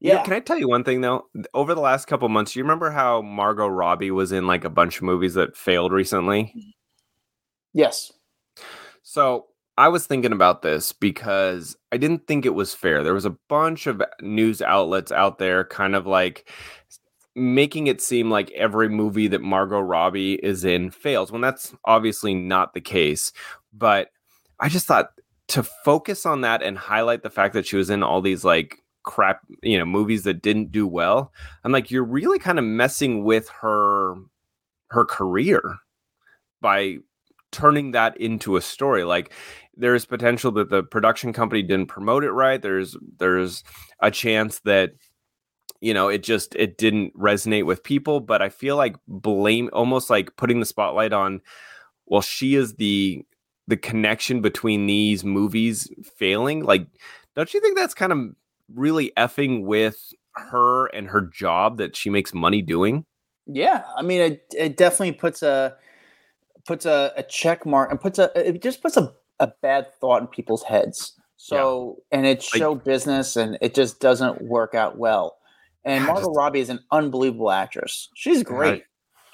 [0.00, 0.12] yeah.
[0.12, 1.26] You know, can I tell you one thing though?
[1.54, 4.96] Over the last couple months, you remember how Margot Robbie was in like a bunch
[4.96, 6.44] of movies that failed recently?
[6.44, 6.70] Mm-hmm.
[7.72, 8.12] Yes.
[9.02, 9.46] So
[9.78, 13.02] I was thinking about this because I didn't think it was fair.
[13.02, 16.50] There was a bunch of news outlets out there kind of like
[17.34, 22.34] making it seem like every movie that Margot Robbie is in fails when that's obviously
[22.34, 23.32] not the case.
[23.74, 24.08] But
[24.58, 25.10] I just thought
[25.48, 28.82] to focus on that and highlight the fact that she was in all these like
[29.06, 31.32] crap, you know, movies that didn't do well.
[31.64, 34.16] I'm like, you're really kind of messing with her
[34.90, 35.78] her career
[36.60, 36.98] by
[37.52, 39.04] turning that into a story.
[39.04, 39.32] Like
[39.76, 42.60] there's potential that the production company didn't promote it right.
[42.60, 43.64] There's there's
[44.00, 44.92] a chance that
[45.80, 50.08] you know it just it didn't resonate with people but i feel like blame almost
[50.08, 51.40] like putting the spotlight on
[52.06, 53.22] well she is the
[53.68, 56.86] the connection between these movies failing like
[57.34, 58.18] don't you think that's kind of
[58.72, 59.96] really effing with
[60.34, 63.04] her and her job that she makes money doing?
[63.46, 65.76] Yeah, I mean, it, it definitely puts a
[66.66, 70.20] puts a, a check mark and puts a it just puts a, a bad thought
[70.20, 71.14] in people's heads.
[71.36, 72.18] So yeah.
[72.18, 75.36] and it's show like, business and it just doesn't work out well.
[75.84, 78.08] And Margot just, Robbie is an unbelievable actress.
[78.16, 78.82] She's great.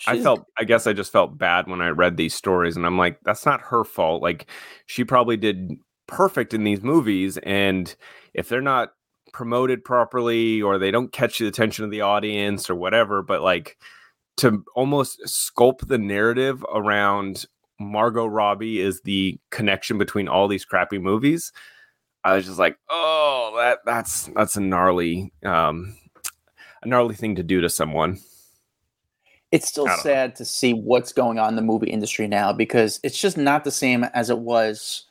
[0.06, 2.84] I, I felt I guess I just felt bad when I read these stories and
[2.84, 4.22] I'm like, that's not her fault.
[4.22, 4.46] Like
[4.86, 5.72] she probably did
[6.06, 7.38] perfect in these movies.
[7.38, 7.94] And
[8.34, 8.90] if they're not
[9.32, 13.78] promoted properly or they don't catch the attention of the audience or whatever but like
[14.36, 17.46] to almost sculpt the narrative around
[17.78, 21.52] Margot Robbie is the connection between all these crappy movies
[22.24, 25.96] I was just like oh that that's that's a gnarly um
[26.82, 28.18] a gnarly thing to do to someone
[29.50, 30.34] it's still sad know.
[30.36, 33.70] to see what's going on in the movie industry now because it's just not the
[33.70, 35.06] same as it was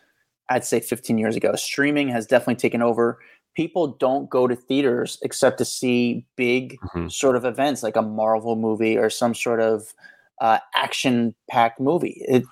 [0.52, 1.56] I'd say 15 years ago.
[1.56, 3.20] Streaming has definitely taken over
[3.56, 7.08] people don't go to theaters except to see big mm-hmm.
[7.08, 9.94] sort of events like a Marvel movie or some sort of
[10.40, 12.44] uh, action packed movie, it,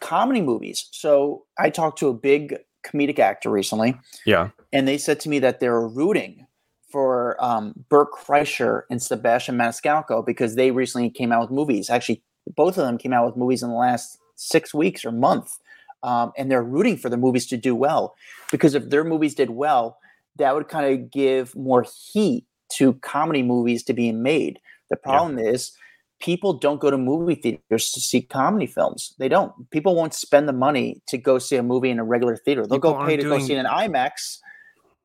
[0.00, 0.88] comedy movies.
[0.90, 3.98] So I talked to a big comedic actor recently.
[4.26, 4.50] Yeah.
[4.72, 6.46] And they said to me that they're rooting
[6.90, 11.88] for um, Bert Kreischer and Sebastian Maniscalco because they recently came out with movies.
[11.88, 12.22] Actually,
[12.56, 15.58] both of them came out with movies in the last six weeks or month.
[16.02, 18.14] Um, and they're rooting for the movies to do well
[18.50, 19.98] because if their movies did well,
[20.40, 24.58] that would kind of give more heat to comedy movies to being made.
[24.90, 25.50] The problem yeah.
[25.50, 25.72] is
[26.20, 29.14] people don't go to movie theaters to see comedy films.
[29.18, 29.70] They don't.
[29.70, 32.66] People won't spend the money to go see a movie in a regular theater.
[32.66, 33.40] They'll people go pay to doing...
[33.40, 34.38] go see it in IMAX,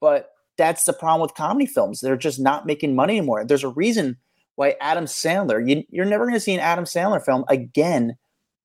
[0.02, 2.00] but that's the problem with comedy films.
[2.00, 3.45] They're just not making money anymore.
[3.45, 4.17] There's a reason
[4.56, 8.17] why Adam Sandler, you, you're never going to see an Adam Sandler film again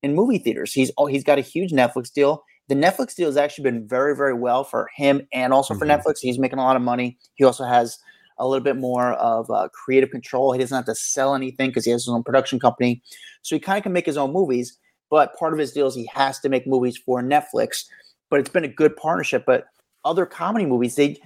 [0.02, 0.72] in movie theaters.
[0.72, 4.14] He's oh, he's got a huge Netflix deal the Netflix deal has actually been very,
[4.14, 6.00] very well for him and also for mm-hmm.
[6.00, 6.20] Netflix.
[6.20, 7.18] He's making a lot of money.
[7.34, 7.98] He also has
[8.38, 10.52] a little bit more of uh, creative control.
[10.52, 13.02] He doesn't have to sell anything because he has his own production company.
[13.42, 14.78] So he kind of can make his own movies.
[15.10, 17.86] But part of his deal is he has to make movies for Netflix.
[18.30, 19.42] But it's been a good partnership.
[19.44, 19.64] But
[20.04, 21.16] other comedy movies, they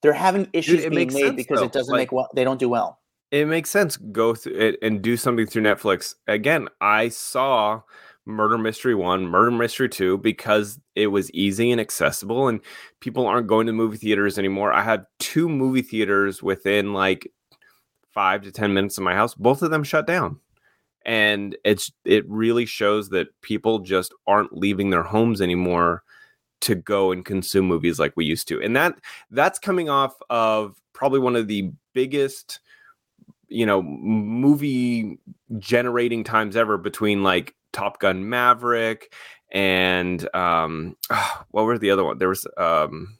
[0.00, 1.66] they're having issues Dude, being made sense, because though.
[1.66, 2.30] it doesn't like, make well.
[2.34, 2.98] They don't do well.
[3.30, 3.98] It makes sense.
[3.98, 6.14] Go through it and do something through Netflix.
[6.26, 7.82] Again, I saw
[8.24, 12.60] Murder Mystery 1, Murder Mystery 2 because it was easy and accessible and
[13.00, 14.72] people aren't going to movie theaters anymore.
[14.72, 17.30] I had two movie theaters within like
[18.12, 19.34] 5 to 10 minutes of my house.
[19.34, 20.38] Both of them shut down.
[21.04, 26.04] And it's it really shows that people just aren't leaving their homes anymore
[26.60, 28.62] to go and consume movies like we used to.
[28.62, 28.94] And that
[29.32, 32.60] that's coming off of probably one of the biggest
[33.48, 35.18] you know movie
[35.58, 39.12] generating times ever between like Top Gun Maverick
[39.50, 40.96] and um
[41.50, 42.18] what were the other one?
[42.18, 43.18] There was um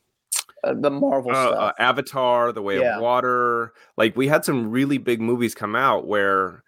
[0.65, 1.59] uh, the Marvel uh, stuff.
[1.59, 2.97] Uh, Avatar, The Way yeah.
[2.97, 3.73] of Water.
[3.97, 6.63] Like we had some really big movies come out where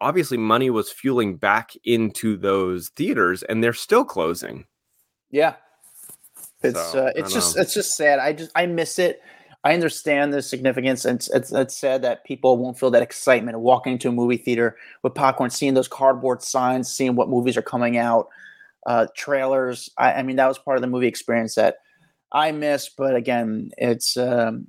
[0.00, 4.64] obviously money was fueling back into those theaters and they're still closing.
[5.30, 5.54] Yeah.
[6.62, 7.62] It's so, uh, it's just know.
[7.62, 8.18] it's just sad.
[8.18, 9.22] I just I miss it.
[9.62, 13.56] I understand the significance, and it's, it's, it's sad that people won't feel that excitement
[13.56, 17.58] of walking into a movie theater with popcorn, seeing those cardboard signs, seeing what movies
[17.58, 18.28] are coming out,
[18.86, 19.90] uh, trailers.
[19.98, 21.76] I, I mean, that was part of the movie experience that
[22.32, 22.88] I miss.
[22.88, 24.66] But again, it's um,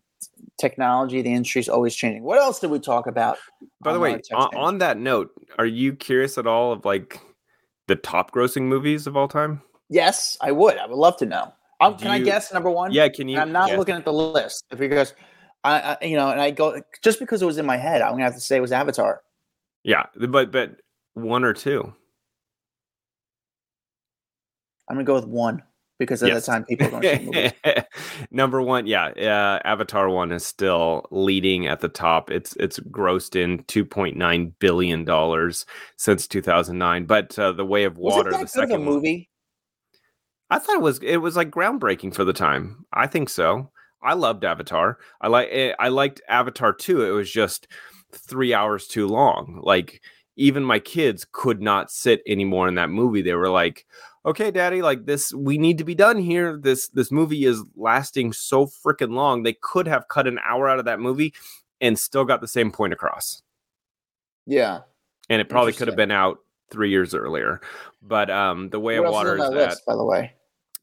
[0.59, 1.21] technology.
[1.21, 2.23] The industry is always changing.
[2.23, 3.37] What else did we talk about?
[3.81, 7.21] By the way, on, on that note, are you curious at all of like
[7.87, 9.61] the top grossing movies of all time?
[9.89, 10.77] Yes, I would.
[10.77, 11.53] I would love to know.
[11.81, 12.91] Um, can you, I guess number one?
[12.91, 13.39] Yeah, can you?
[13.39, 15.15] I'm not looking at the list because
[15.63, 18.01] I, I, you know, and I go just because it was in my head.
[18.01, 19.21] I'm gonna have to say it was Avatar.
[19.83, 20.77] Yeah, but but
[21.15, 21.93] one or two.
[24.87, 25.63] I'm gonna go with one
[25.97, 26.45] because at yes.
[26.45, 27.31] the time people are going
[27.63, 27.85] to
[28.31, 32.29] Number one, yeah, uh, Avatar one is still leading at the top.
[32.29, 35.65] It's it's grossed in 2.9 billion dollars
[35.97, 37.05] since 2009.
[37.05, 39.29] But uh, the Way of Water, the second movie.
[40.51, 42.85] I thought it was it was like groundbreaking for the time.
[42.91, 43.71] I think so.
[44.03, 44.97] I loved Avatar.
[45.21, 47.05] I like eh, I liked Avatar too.
[47.05, 47.67] It was just
[48.11, 49.61] three hours too long.
[49.63, 50.01] Like
[50.35, 53.21] even my kids could not sit anymore in that movie.
[53.21, 53.85] They were like,
[54.25, 56.59] "Okay, Daddy, like this, we need to be done here.
[56.61, 59.43] This this movie is lasting so freaking long.
[59.43, 61.33] They could have cut an hour out of that movie
[61.79, 63.41] and still got the same point across."
[64.45, 64.79] Yeah,
[65.29, 66.39] and it probably could have been out
[66.71, 67.61] three years earlier.
[68.01, 70.33] But um, the way what of water is that, list, by the way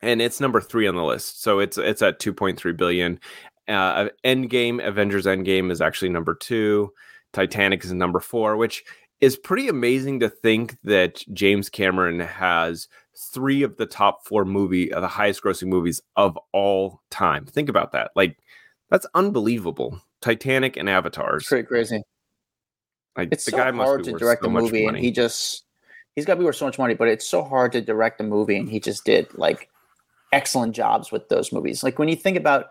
[0.01, 1.43] and it's number three on the list.
[1.43, 3.21] So it's it's at 2.3 billion.
[3.67, 6.93] Uh, Endgame, Avengers Endgame is actually number two.
[7.33, 8.85] Titanic is number four, which
[9.21, 14.93] is pretty amazing to think that James Cameron has three of the top four movie,
[14.93, 17.45] uh, the highest grossing movies of all time.
[17.45, 18.11] Think about that.
[18.15, 18.39] Like
[18.91, 20.01] that's unbelievable.
[20.21, 21.43] Titanic and Avatars.
[21.43, 22.03] It's pretty crazy.
[23.17, 25.65] Like it's the so guy hard to direct so a movie, and he just
[26.15, 26.95] he's got to be worth so much money.
[26.95, 29.69] But it's so hard to direct a movie, and he just did like
[30.33, 31.83] excellent jobs with those movies.
[31.83, 32.71] Like when you think about,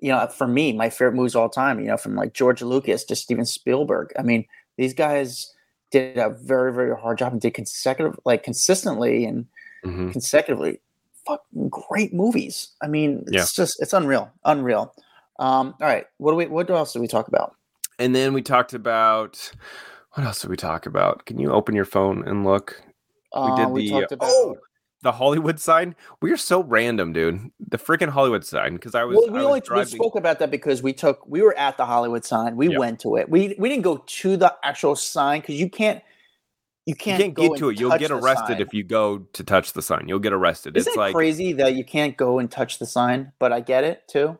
[0.00, 3.04] you know, for me, my favorite movies all time, you know, from like George Lucas
[3.04, 4.12] to Steven Spielberg.
[4.18, 4.44] I mean,
[4.76, 5.52] these guys
[5.90, 9.46] did a very, very hard job and did consecutive, like consistently and
[9.84, 10.10] mm-hmm.
[10.10, 10.80] consecutively
[11.26, 12.68] fucking great movies.
[12.82, 13.46] I mean, it's yeah.
[13.54, 14.94] just, it's unreal, unreal.
[15.38, 16.06] Um, all right.
[16.18, 17.54] What do we, what else did we talk about?
[17.98, 19.52] And then we talked about,
[20.12, 21.26] what else did we talk about?
[21.26, 22.82] Can you open your phone and look?
[23.34, 24.56] We did uh, we the, about, oh,
[25.04, 25.94] the Hollywood sign.
[26.20, 27.50] We are so random, dude.
[27.60, 28.74] The freaking Hollywood sign.
[28.74, 29.16] Because I was.
[29.16, 31.86] Well, we I only we spoke about that because we took we were at the
[31.86, 32.56] Hollywood sign.
[32.56, 32.78] We yep.
[32.80, 33.28] went to it.
[33.28, 36.02] We we didn't go to the actual sign because you can't.
[36.86, 37.80] You can't, you can't get to it.
[37.80, 40.06] You'll get arrested if you go to touch the sign.
[40.06, 40.76] You'll get arrested.
[40.76, 43.84] Isn't it's like crazy that you can't go and touch the sign, but I get
[43.84, 44.38] it too.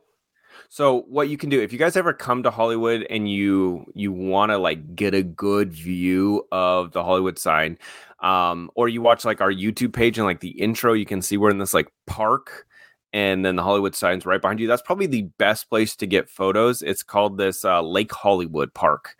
[0.69, 4.13] So what you can do if you guys ever come to Hollywood and you you
[4.13, 7.79] want to like get a good view of the Hollywood sign,
[8.25, 11.37] um, or you watch like our YouTube page and like the intro, you can see
[11.37, 12.67] we're in this like park
[13.13, 14.67] and then the Hollywood sign's right behind you.
[14.67, 16.81] That's probably the best place to get photos.
[16.81, 19.15] It's called this uh, Lake Hollywood Park.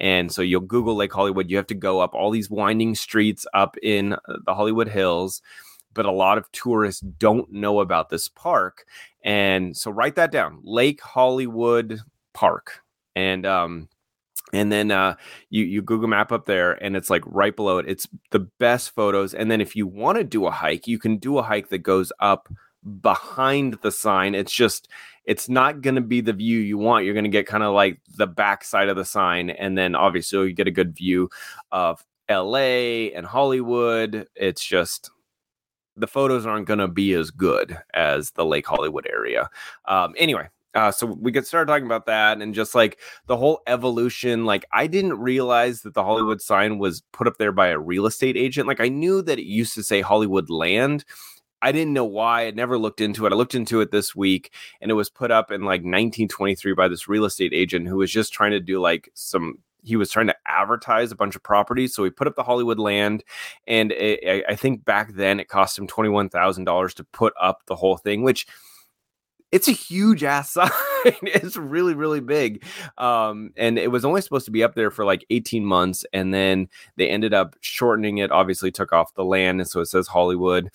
[0.00, 1.48] And so you'll Google Lake Hollywood.
[1.48, 5.40] You have to go up all these winding streets up in uh, the Hollywood Hills.
[5.94, 8.86] But a lot of tourists don't know about this park.
[9.24, 12.00] And so write that down Lake Hollywood
[12.34, 12.82] Park.
[13.14, 13.88] And um,
[14.52, 15.16] and then uh,
[15.50, 17.88] you you Google Map up there, and it's like right below it.
[17.88, 19.34] It's the best photos.
[19.34, 21.78] And then if you want to do a hike, you can do a hike that
[21.78, 22.48] goes up
[23.00, 24.34] behind the sign.
[24.34, 24.88] It's just
[25.24, 27.04] it's not going to be the view you want.
[27.04, 29.94] You're going to get kind of like the back side of the sign, and then
[29.94, 31.28] obviously you get a good view
[31.70, 33.12] of L.A.
[33.12, 34.26] and Hollywood.
[34.34, 35.10] It's just
[35.96, 39.50] the photos aren't going to be as good as the Lake Hollywood area.
[39.86, 43.60] Um, anyway, uh, so we could start talking about that and just like the whole
[43.66, 44.44] evolution.
[44.44, 48.06] Like, I didn't realize that the Hollywood sign was put up there by a real
[48.06, 48.68] estate agent.
[48.68, 51.04] Like, I knew that it used to say Hollywood Land.
[51.60, 52.46] I didn't know why.
[52.46, 53.32] I never looked into it.
[53.32, 56.86] I looked into it this week and it was put up in like 1923 by
[56.86, 60.28] this real estate agent who was just trying to do like some he was trying
[60.28, 61.94] to advertise a bunch of properties.
[61.94, 63.24] So he put up the Hollywood land,
[63.66, 67.32] and it, I think back then it cost him twenty one thousand dollars to put
[67.40, 68.46] up the whole thing, which
[69.52, 70.70] it's a huge ass sign.
[71.22, 72.64] it's really, really big.
[72.98, 76.04] Um, and it was only supposed to be up there for like 18 months.
[76.12, 79.60] And then they ended up shortening it, obviously took off the land.
[79.60, 80.70] And so it says Hollywood.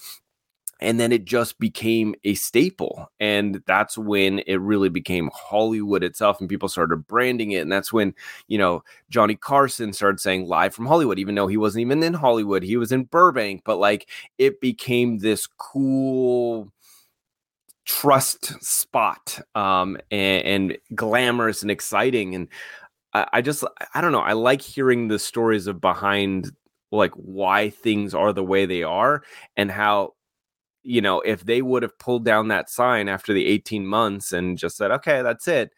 [0.79, 6.39] and then it just became a staple and that's when it really became hollywood itself
[6.39, 8.13] and people started branding it and that's when
[8.47, 12.13] you know johnny carson started saying live from hollywood even though he wasn't even in
[12.13, 16.71] hollywood he was in burbank but like it became this cool
[17.85, 22.47] trust spot um and, and glamorous and exciting and
[23.13, 26.51] I, I just i don't know i like hearing the stories of behind
[26.91, 29.23] like why things are the way they are
[29.57, 30.13] and how
[30.83, 34.57] you know, if they would have pulled down that sign after the 18 months and
[34.57, 35.71] just said, okay, that's it,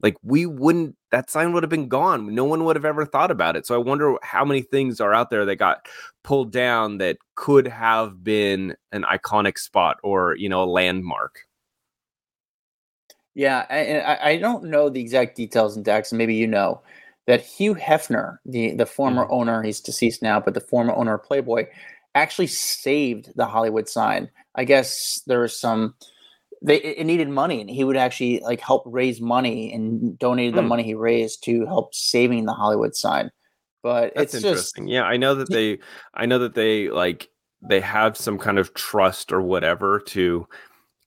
[0.00, 2.34] like we wouldn't, that sign would have been gone.
[2.34, 3.66] No one would have ever thought about it.
[3.66, 5.86] So I wonder how many things are out there that got
[6.24, 11.40] pulled down that could have been an iconic spot or, you know, a landmark.
[13.34, 16.82] Yeah, I, I don't know the exact details in Dax, and maybe you know
[17.26, 19.34] that Hugh Hefner, the the former mm-hmm.
[19.34, 21.66] owner, he's deceased now, but the former owner of Playboy,
[22.14, 25.94] actually saved the Hollywood sign I guess there was some
[26.62, 30.56] they it needed money and he would actually like help raise money and donated mm.
[30.56, 30.68] the hmm.
[30.68, 33.30] money he raised to help saving the Hollywood sign.
[33.82, 34.84] But That's it's interesting.
[34.84, 35.78] Just, yeah, I know that they
[36.14, 37.28] I know that they like
[37.62, 40.46] they have some kind of trust or whatever to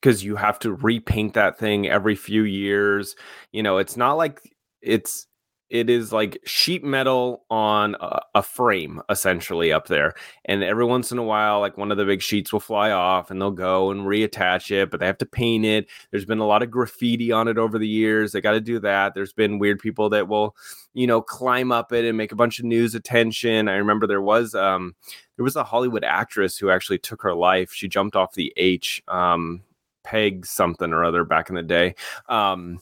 [0.06, 3.16] because you have to repaint that thing every few years.
[3.52, 4.40] You know, it's not like
[4.80, 5.26] it's
[5.72, 10.14] it is like sheet metal on a, a, frame essentially up there
[10.46, 13.32] and every once in a while like one of the big sheets will fly off
[13.32, 15.88] and they'll go and reattach it but they have to paint it.
[16.12, 18.80] There's been a lot of graffiti on it over the years they got to do
[18.82, 19.16] that.
[19.16, 20.56] There's been weird people that will
[20.94, 23.68] you know climb up it and make a bunch of news attention.
[23.68, 24.96] I remember there was um
[25.36, 27.74] there was a hollywood actress who actually took her life.
[27.74, 29.64] She jumped off the h um
[30.06, 31.96] peg something or other back in the day.
[32.30, 32.80] Um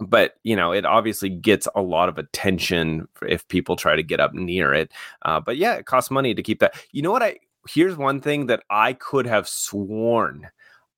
[0.00, 4.20] but you know it obviously gets a lot of attention if people try to get
[4.20, 4.90] up near it.
[5.22, 6.74] Uh, but yeah it costs money to keep that.
[6.92, 7.38] You know what i
[7.68, 10.48] here's one thing that i could have sworn.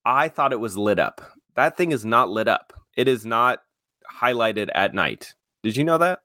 [0.04, 1.20] I thought it was lit up.
[1.56, 2.72] That thing is not lit up.
[2.96, 3.62] It is not
[4.20, 5.34] highlighted at night.
[5.62, 6.20] Did you know that?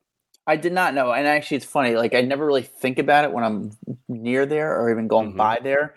[0.45, 1.11] I did not know.
[1.11, 3.71] And actually it's funny like i never really think about it when i'm
[4.07, 5.37] near there or even going mm-hmm.
[5.37, 5.95] by there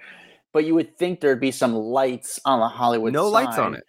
[0.55, 3.45] but you would think there'd be some lights on the hollywood no sign.
[3.45, 3.85] lights on it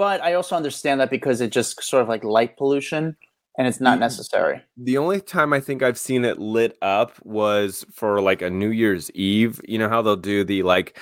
[0.00, 3.18] but I also understand that because it just sort of like light pollution
[3.58, 4.62] and it's not necessary.
[4.78, 8.70] The only time I think I've seen it lit up was for like a New
[8.70, 9.60] Year's Eve.
[9.68, 10.98] You know how they'll do the like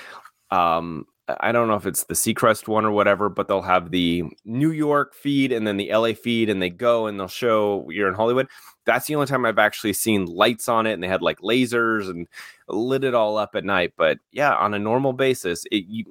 [0.51, 1.05] um
[1.39, 4.71] I don't know if it's the Seacrest one or whatever, but they'll have the New
[4.71, 8.15] York feed and then the LA feed, and they go and they'll show you're in
[8.15, 8.47] Hollywood.
[8.85, 12.09] That's the only time I've actually seen lights on it, and they had like lasers
[12.09, 12.27] and
[12.67, 13.93] lit it all up at night.
[13.97, 16.05] But yeah, on a normal basis, it you,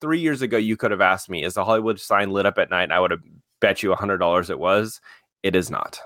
[0.00, 2.70] three years ago, you could have asked me, is the Hollywood sign lit up at
[2.70, 2.84] night?
[2.84, 3.22] And I would have
[3.60, 5.00] bet you a $100 it was.
[5.42, 6.00] It is not.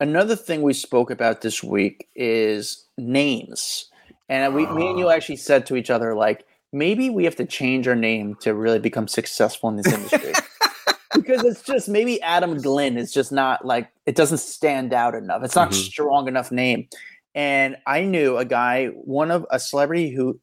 [0.00, 3.88] Another thing we spoke about this week is names.
[4.28, 5.12] And we, me and you ah.
[5.12, 8.78] actually said to each other, like, maybe we have to change our name to really
[8.78, 10.32] become successful in this industry.
[11.14, 15.42] because it's just maybe Adam Glyn is just not like it doesn't stand out enough.
[15.44, 15.80] It's not mm-hmm.
[15.80, 16.88] strong enough name.
[17.34, 20.40] And I knew a guy, one of a celebrity who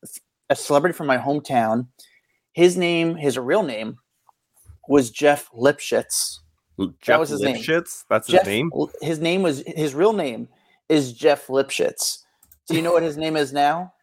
[0.49, 1.87] a celebrity from my hometown
[2.53, 3.97] his name, his real name,
[4.87, 6.39] was Jeff Lipschitz.
[6.77, 7.67] Jeff that was his Lipschitz?
[7.67, 8.05] name.
[8.09, 8.71] That's Jeff, his name.
[9.01, 10.47] His name was his real name
[10.87, 12.23] is Jeff Lipschitz.
[12.67, 13.93] Do you know what his name is now?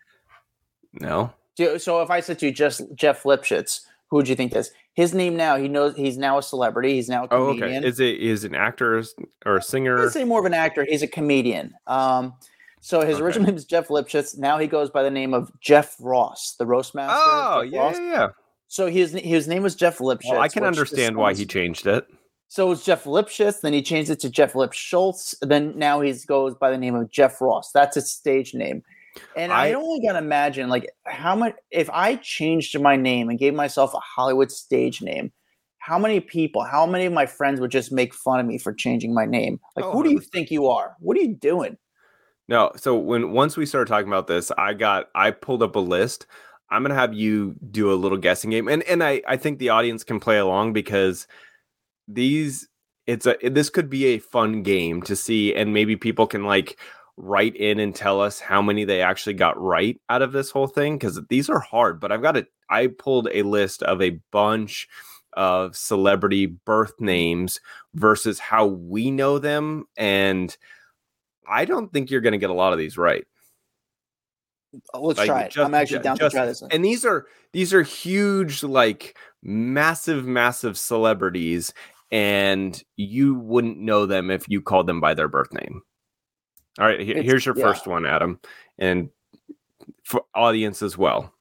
[0.93, 1.33] No.
[1.57, 4.71] You, so if I said to you just Jeff Lipschitz, who would you think this?
[4.95, 6.95] His name now, he knows he's now a celebrity.
[6.95, 7.65] He's now a comedian.
[7.65, 7.87] Oh, okay.
[7.87, 9.03] Is it is an actor
[9.45, 10.07] or a singer?
[10.07, 10.87] I'd say more of an actor.
[10.89, 11.75] He's a comedian.
[11.87, 12.35] Um,
[12.81, 13.25] so his okay.
[13.25, 14.39] original name is Jeff Lipschitz.
[14.39, 17.15] Now he goes by the name of Jeff Ross, the roast master.
[17.19, 18.29] Oh, yeah, yeah.
[18.69, 20.31] So his his name was Jeff Lipschitz.
[20.31, 22.07] Well, I can understand why he changed it.
[22.49, 23.61] So it's Jeff Lipschitz.
[23.61, 25.35] Then he changed it to Jeff Lipschultz.
[25.41, 27.71] Then now he goes by the name of Jeff Ross.
[27.73, 28.83] That's his stage name.
[29.37, 33.39] And I, I only gotta imagine, like, how much if I changed my name and
[33.39, 35.33] gave myself a Hollywood stage name,
[35.79, 38.73] how many people, how many of my friends would just make fun of me for
[38.73, 39.61] changing my name?
[39.77, 40.97] Like, oh, who do you think you are?
[40.99, 41.77] What are you doing?
[42.49, 45.81] No, so when once we started talking about this, I got I pulled up a
[45.81, 46.27] list.
[46.71, 49.71] I'm gonna have you do a little guessing game, and and I I think the
[49.71, 51.27] audience can play along because
[52.09, 52.69] these
[53.07, 56.79] it's a this could be a fun game to see, and maybe people can like
[57.17, 60.67] write in and tell us how many they actually got right out of this whole
[60.67, 62.01] thing because these are hard.
[62.01, 62.49] But I've got it.
[62.69, 64.89] I pulled a list of a bunch
[65.35, 67.61] of celebrity birth names
[67.95, 70.57] versus how we know them and
[71.49, 73.25] I don't think you're going to get a lot of these right.
[74.93, 75.53] Oh, let's like, try it.
[75.53, 76.61] Just, I'm actually down just, to try this.
[76.61, 76.71] One.
[76.73, 81.73] And these are these are huge, like massive, massive celebrities,
[82.11, 85.83] and you wouldn't know them if you called them by their birth name.
[86.79, 87.65] All right, it's, here's your yeah.
[87.65, 88.41] first one, Adam,
[88.79, 89.11] and
[90.05, 91.33] for audience as well.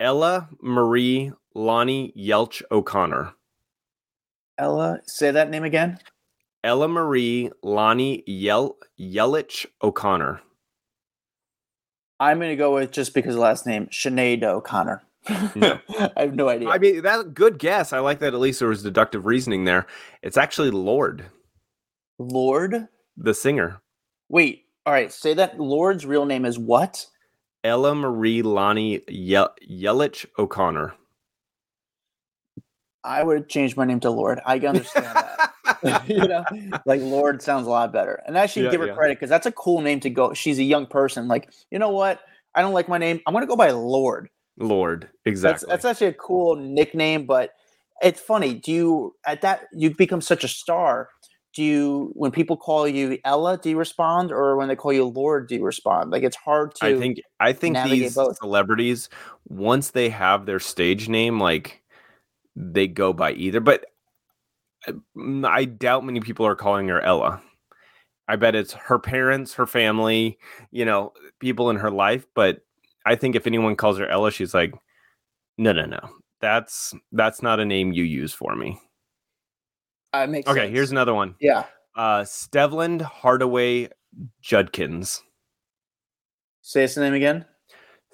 [0.00, 3.32] Ella Marie Lonnie Yelch O'Connor.
[4.58, 5.98] Ella, say that name again.
[6.62, 10.40] Ella Marie Lonnie Yel Yelich O'Connor.
[12.20, 15.02] I'm gonna go with just because last name, Sinead O'Connor.
[15.54, 15.78] No.
[16.16, 16.68] I have no idea.
[16.68, 17.92] I mean, that good guess.
[17.92, 19.86] I like that at least there was deductive reasoning there.
[20.22, 21.26] It's actually Lorde,
[22.18, 22.88] Lorde.
[23.16, 23.80] the singer.
[24.28, 24.64] Wait.
[24.86, 25.12] All right.
[25.12, 27.06] Say that Lorde's real name is what?
[27.62, 30.94] Ella Marie Lonnie Ye- Yelich O'Connor.
[33.02, 34.40] I would have changed my name to Lorde.
[34.46, 36.04] I understand that.
[36.08, 36.42] you know,
[36.86, 38.22] like Lorde sounds a lot better.
[38.26, 38.94] And actually, Yeah, give her yeah.
[38.94, 40.32] credit because that's a cool name to go.
[40.32, 41.28] She's a young person.
[41.28, 42.20] Like, you know what?
[42.54, 43.20] I don't like my name.
[43.26, 44.30] I'm gonna go by Lorde.
[44.56, 45.66] Lorde, That's exactly.
[45.68, 47.26] that's actually a cool nickname.
[47.26, 47.50] But
[48.02, 48.54] it's funny.
[48.54, 51.10] Do you at that you become such a star?
[51.54, 55.04] Do you when people call you Ella, do you respond, or when they call you
[55.04, 56.10] Lorde, do you respond?
[56.10, 56.96] Like it's hard to.
[56.96, 58.36] I think I think these both.
[58.38, 59.08] celebrities
[59.48, 61.82] once they have their stage name, like
[62.56, 63.60] they go by either.
[63.60, 63.86] But
[64.86, 67.40] I- mm, I doubt many people are calling her Ella.
[68.26, 70.38] I bet it's her parents, her family,
[70.70, 72.26] you know, people in her life.
[72.34, 72.64] But
[73.06, 74.72] I think if anyone calls her Ella, she's like,
[75.58, 76.00] no, no, no.
[76.40, 78.80] That's that's not a name you use for me.
[80.22, 80.72] Uh, makes Okay, sense.
[80.72, 81.34] here's another one.
[81.40, 81.64] yeah.
[81.96, 83.88] Uh Stevland Hardaway
[84.42, 85.22] Judkins.
[86.62, 87.44] Say his name again.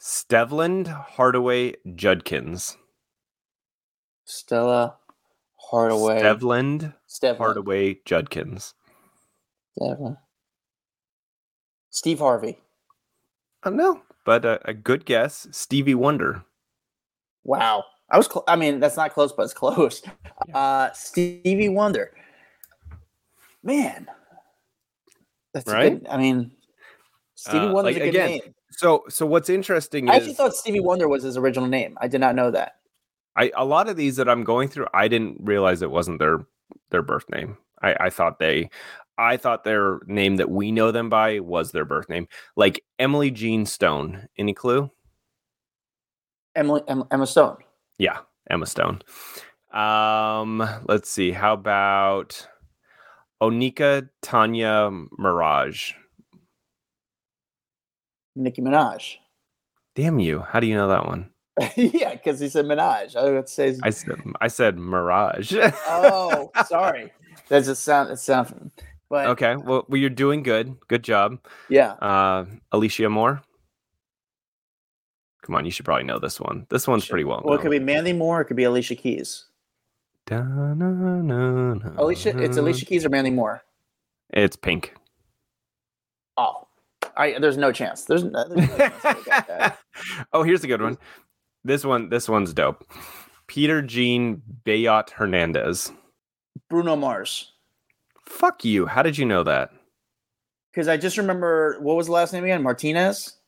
[0.00, 2.76] Stevland Hardaway Judkins.
[4.24, 4.96] Stella
[5.70, 6.20] Hardaway.
[6.22, 8.74] Stevland Steve Hardaway Judkins.
[9.76, 10.16] Steve.
[11.90, 12.58] Steve Harvey.
[13.62, 15.46] I don't know, but a, a good guess.
[15.52, 16.44] Stevie Wonder.
[17.44, 17.84] Wow.
[18.10, 18.26] I was.
[18.26, 20.02] Cl- I mean, that's not close, but it's close.
[20.54, 22.12] Uh, Stevie Wonder.
[23.62, 24.08] Man,
[25.52, 26.00] that's Right?
[26.00, 26.50] good- I mean,
[27.34, 28.54] Stevie Uh, Wonder's like, a good again, name.
[28.70, 31.98] So, so what's interesting I is actually thought Stevie Wonder was his original name.
[32.00, 32.76] I did not know that.
[33.36, 36.38] I a lot of these that I'm going through, I didn't realize it wasn't their
[36.90, 37.58] their birth name.
[37.82, 38.70] I, I thought they,
[39.18, 42.28] I thought their name that we know them by was their birth name.
[42.56, 44.26] Like Emily Jean Stone.
[44.38, 44.90] Any clue?
[46.54, 47.58] Emily Emma Stone.
[48.00, 49.02] Yeah, Emma Stone.
[49.74, 51.32] Um, let's see.
[51.32, 52.48] How about
[53.42, 55.92] Onika Tanya Mirage?
[58.34, 59.16] Nicki Minaj.
[59.94, 60.40] Damn you!
[60.40, 61.28] How do you know that one?
[61.76, 63.16] yeah, because he said Minaj.
[63.16, 63.76] I would say.
[63.82, 65.52] I said I said Mirage.
[65.86, 67.12] oh, sorry.
[67.48, 68.12] That's a sound.
[68.12, 68.70] It sound.
[69.10, 70.74] But okay, well, well, you're doing good.
[70.88, 71.38] Good job,
[71.68, 71.92] yeah.
[72.00, 73.42] uh, Alicia Moore.
[75.50, 76.64] Come on, you should probably know this one.
[76.70, 78.40] This one's pretty well Well, it could be Mandy Moore.
[78.40, 79.46] It could be Alicia Keys.
[80.26, 81.90] Da-na-na-na.
[81.96, 83.60] Alicia, it's Alicia Keys or Mandy Moore.
[84.32, 84.94] It's Pink.
[86.36, 86.68] Oh,
[87.16, 88.04] I there's no chance.
[88.04, 88.88] There's, no- there's no
[89.24, 89.74] chance
[90.32, 90.98] oh, here's a good one.
[91.64, 92.88] This one, this one's dope.
[93.48, 95.90] Peter Jean Bayot Hernandez.
[96.68, 97.50] Bruno Mars.
[98.24, 98.86] Fuck you.
[98.86, 99.70] How did you know that?
[100.70, 102.62] Because I just remember what was the last name again?
[102.62, 103.39] Martinez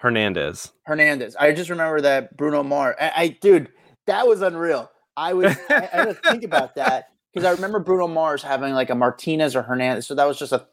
[0.00, 0.72] Hernandez.
[0.84, 1.36] Hernandez.
[1.36, 2.96] I just remember that Bruno Mars.
[2.98, 3.68] I, I dude,
[4.06, 4.90] that was unreal.
[5.16, 8.72] I was I, I had to think about that because I remember Bruno Mars having
[8.72, 10.06] like a Martinez or Hernandez.
[10.06, 10.66] So that was just a.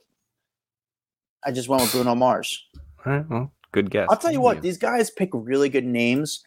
[1.45, 2.65] I just went with Bruno Mars.
[3.05, 4.07] All right, well, good guess.
[4.09, 6.43] I'll tell you what, these guys pick really good names,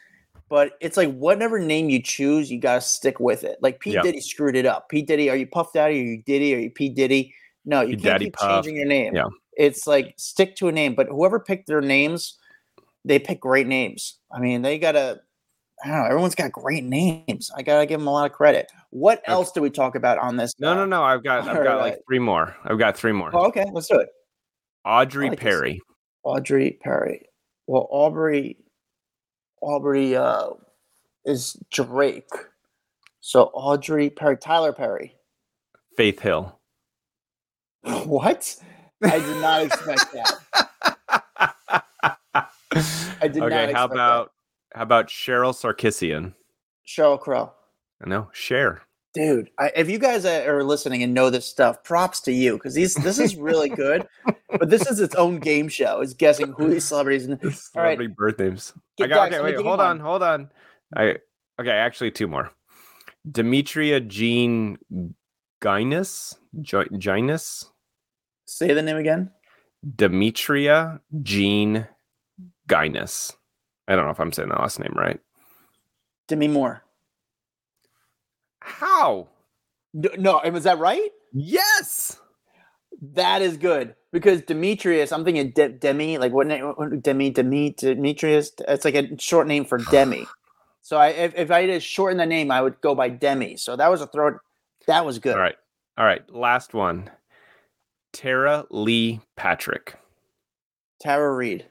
[0.48, 3.58] but it's like whatever name you choose, you gotta stick with it.
[3.60, 4.02] Like Pete Yeah.
[4.02, 4.88] Diddy screwed it up.
[4.88, 6.00] Pete Diddy, are you Puff Daddy?
[6.00, 6.54] Are you Diddy?
[6.54, 7.34] Are you Pete Diddy?
[7.66, 8.64] No, you can't keep Puff.
[8.64, 9.14] changing your name.
[9.14, 9.28] Yeah.
[9.54, 10.94] It's like stick to a name.
[10.94, 12.38] But whoever picked their names,
[13.04, 14.18] they pick great names.
[14.32, 15.20] I mean, they gotta.
[15.82, 16.04] I don't know.
[16.04, 17.50] Everyone's got great names.
[17.56, 18.70] I gotta give them a lot of credit.
[18.90, 19.32] What Okay.
[19.32, 20.52] else do we talk about on this?
[20.58, 21.02] No, uh, no, no.
[21.02, 22.54] I've got, I've got like three more.
[22.64, 23.30] I've got three more.
[23.32, 24.10] Oh, okay, let's do it.
[24.84, 25.42] Audrey like this.
[25.44, 25.80] Perry.
[26.22, 27.26] Audrey Perry.
[27.66, 28.58] Well, Aubrey,
[29.62, 30.50] Aubrey uh,
[31.24, 32.28] is Drake.
[33.20, 35.16] So Audrey Perry, Tyler Perry.
[35.96, 36.58] Faith Hill.
[38.04, 38.54] What?
[39.02, 40.69] I did not expect that.
[42.72, 43.92] I did not okay, how expect that.
[43.92, 44.32] about
[44.74, 46.34] how about Cheryl Sarkisian?
[46.86, 47.52] Sheryl Crow.
[48.04, 48.82] I know, Cher.
[49.12, 52.74] Dude, I, if you guys are listening and know this stuff, props to you because
[52.74, 54.06] these this is really good.
[54.58, 56.00] but this is its own game show.
[56.00, 57.28] Is guessing who these celebrities.
[57.28, 58.72] All right, Celebrity birth names.
[59.00, 60.00] I got okay, wait, hold on, one.
[60.00, 60.50] hold on.
[60.96, 61.16] I
[61.60, 62.50] okay, actually two more.
[63.30, 64.78] Demetria Jean.
[65.62, 67.66] Jo- Ginus?
[68.46, 69.30] say the name again.
[69.96, 71.86] Demetria Jean
[72.70, 73.32] Guinness.
[73.88, 75.20] I don't know if I'm saying the last name right.
[76.28, 76.82] Demi Moore.
[78.60, 79.28] How?
[79.92, 81.10] No, was that right?
[81.32, 82.20] Yes.
[83.02, 85.10] That is good because Demetrius.
[85.10, 87.00] I'm thinking De- Demi, like what name?
[87.00, 88.52] Demi, Demi, Demetrius.
[88.68, 90.26] It's like a short name for Demi.
[90.82, 93.56] So I, if, if I had to shorten the name, I would go by Demi.
[93.56, 94.38] So that was a throw.
[94.86, 95.34] That was good.
[95.34, 95.56] All right.
[95.98, 96.22] All right.
[96.32, 97.10] Last one.
[98.12, 99.96] Tara Lee Patrick.
[101.00, 101.66] Tara Reid,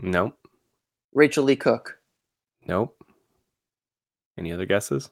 [0.00, 0.36] Nope.
[1.14, 1.98] Rachael Leigh Cook,
[2.66, 2.96] Nope.
[4.38, 5.10] Any other guesses?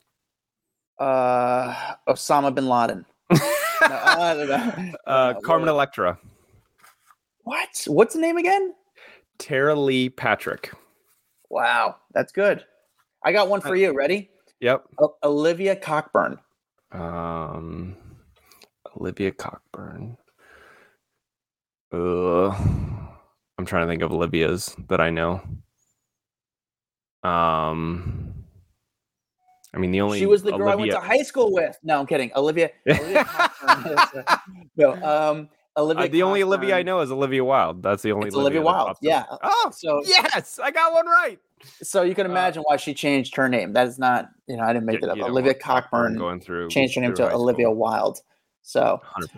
[0.99, 1.75] uh,
[2.09, 3.05] Osama bin Laden.
[3.83, 4.93] No, I don't know.
[5.07, 6.19] Uh, Carmen Electra.
[7.45, 7.85] What?
[7.87, 8.75] What's the name again?
[9.39, 10.71] Tara Lee Patrick.
[11.49, 12.63] Wow, that's good.
[13.25, 13.95] I got one for you.
[13.97, 14.29] Ready?
[14.61, 14.85] Yep.
[15.01, 16.39] O- Olivia Cockburn.
[16.93, 17.97] Um,
[19.01, 20.19] Olivia Cockburn.
[21.91, 22.55] Uh,
[23.61, 25.43] I'm trying to think of Olivia's that I know.
[27.23, 28.33] Um,
[29.75, 31.79] I mean the only She was the girl I went to high school with.
[31.83, 32.33] No, I'm kidding.
[32.35, 32.71] Olivia.
[32.89, 33.27] Olivia
[33.67, 34.37] uh,
[34.77, 36.05] no, um, Olivia.
[36.05, 37.83] Uh, the only Olivia I know is Olivia Wilde.
[37.83, 38.89] That's the only It's Olivia that Wilde.
[38.89, 38.97] up.
[39.03, 39.25] Yeah.
[39.43, 41.39] Oh, So yes, I got one right.
[41.83, 43.75] So you can Uh, imagine why she changed her name.
[43.75, 45.19] That is not, you know, I didn't make it up.
[45.19, 47.71] Olivia Cockburn going through changed her name to Olivia.
[47.71, 48.21] Wilde.
[48.63, 49.29] So 100%.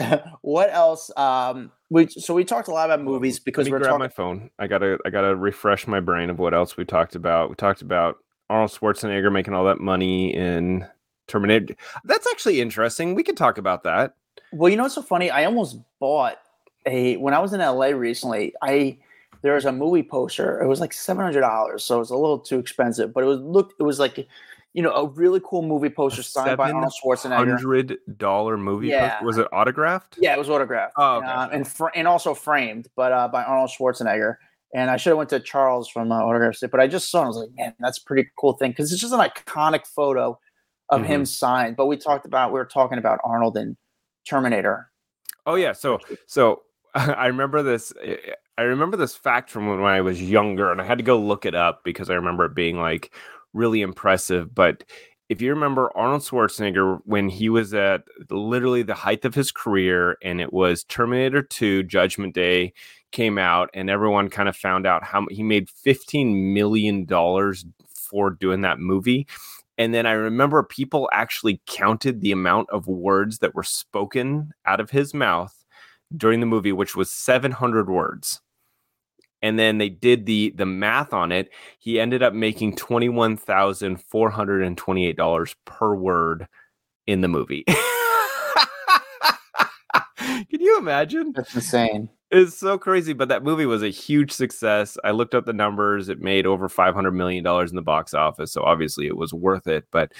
[0.42, 1.10] what else?
[1.16, 3.98] Um, we so we talked a lot about movies because Let me we're grab talking.
[4.00, 4.50] my phone.
[4.58, 7.50] I gotta I gotta refresh my brain of what else we talked about.
[7.50, 10.86] We talked about Arnold Schwarzenegger making all that money in
[11.26, 11.74] Terminator.
[12.04, 13.14] That's actually interesting.
[13.14, 14.14] We could talk about that.
[14.52, 15.30] Well, you know what's so funny?
[15.30, 16.38] I almost bought
[16.86, 18.54] a when I was in LA recently.
[18.62, 18.98] I
[19.42, 20.60] there was a movie poster.
[20.60, 23.12] It was like seven hundred dollars, so it was a little too expensive.
[23.12, 23.80] But it was looked.
[23.80, 24.26] It was like,
[24.72, 27.36] you know, a really cool movie poster signed by Arnold Schwarzenegger.
[27.56, 28.88] Hundred dollar movie.
[28.88, 29.22] Yeah.
[29.22, 30.16] Was it autographed?
[30.20, 30.94] Yeah, it was autographed.
[30.96, 31.26] Oh, okay.
[31.26, 34.36] uh, and fr- and also framed, but uh, by Arnold Schwarzenegger.
[34.72, 37.22] And I should have went to Charles from uh, Autograph State, but I just saw
[37.22, 37.24] it.
[37.24, 40.38] I was like, man, that's a pretty cool thing because it's just an iconic photo
[40.90, 41.24] of him Mm-hmm.
[41.24, 41.76] signed.
[41.76, 43.76] But we talked about we were talking about Arnold and
[44.28, 44.90] Terminator.
[45.46, 45.72] Oh yeah.
[45.72, 46.62] So so
[46.94, 47.92] I remember this.
[48.58, 51.46] I remember this fact from when I was younger, and I had to go look
[51.46, 53.12] it up because I remember it being like
[53.52, 54.54] really impressive.
[54.54, 54.84] But
[55.28, 60.16] if you remember Arnold Schwarzenegger when he was at literally the height of his career,
[60.24, 62.72] and it was Terminator 2 Judgment Day
[63.12, 67.06] came out, and everyone kind of found out how he made $15 million
[67.94, 69.26] for doing that movie.
[69.78, 74.80] And then I remember people actually counted the amount of words that were spoken out
[74.80, 75.64] of his mouth
[76.16, 78.40] during the movie, which was 700 words.
[79.42, 81.50] And then they did the the math on it.
[81.78, 86.46] He ended up making twenty one thousand four hundred and twenty eight dollars per word
[87.06, 87.64] in the movie.
[90.50, 91.32] Can you imagine?
[91.34, 92.08] That's insane.
[92.30, 94.96] It's so crazy, but that movie was a huge success.
[95.02, 96.08] I looked up the numbers.
[96.08, 98.52] It made over $500 million in the box office.
[98.52, 99.86] So obviously it was worth it.
[99.90, 100.12] But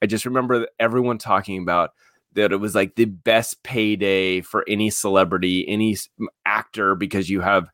[0.00, 1.94] I just remember everyone talking about
[2.34, 5.96] that it was like the best payday for any celebrity, any
[6.46, 7.68] actor, because you have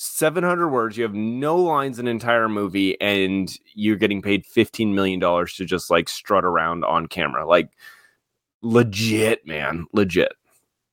[0.00, 4.94] 700 words, you have no lines in an entire movie, and you're getting paid $15
[4.94, 7.44] million to just like strut around on camera.
[7.44, 7.70] Like
[8.62, 9.88] legit, man.
[9.92, 10.32] Legit.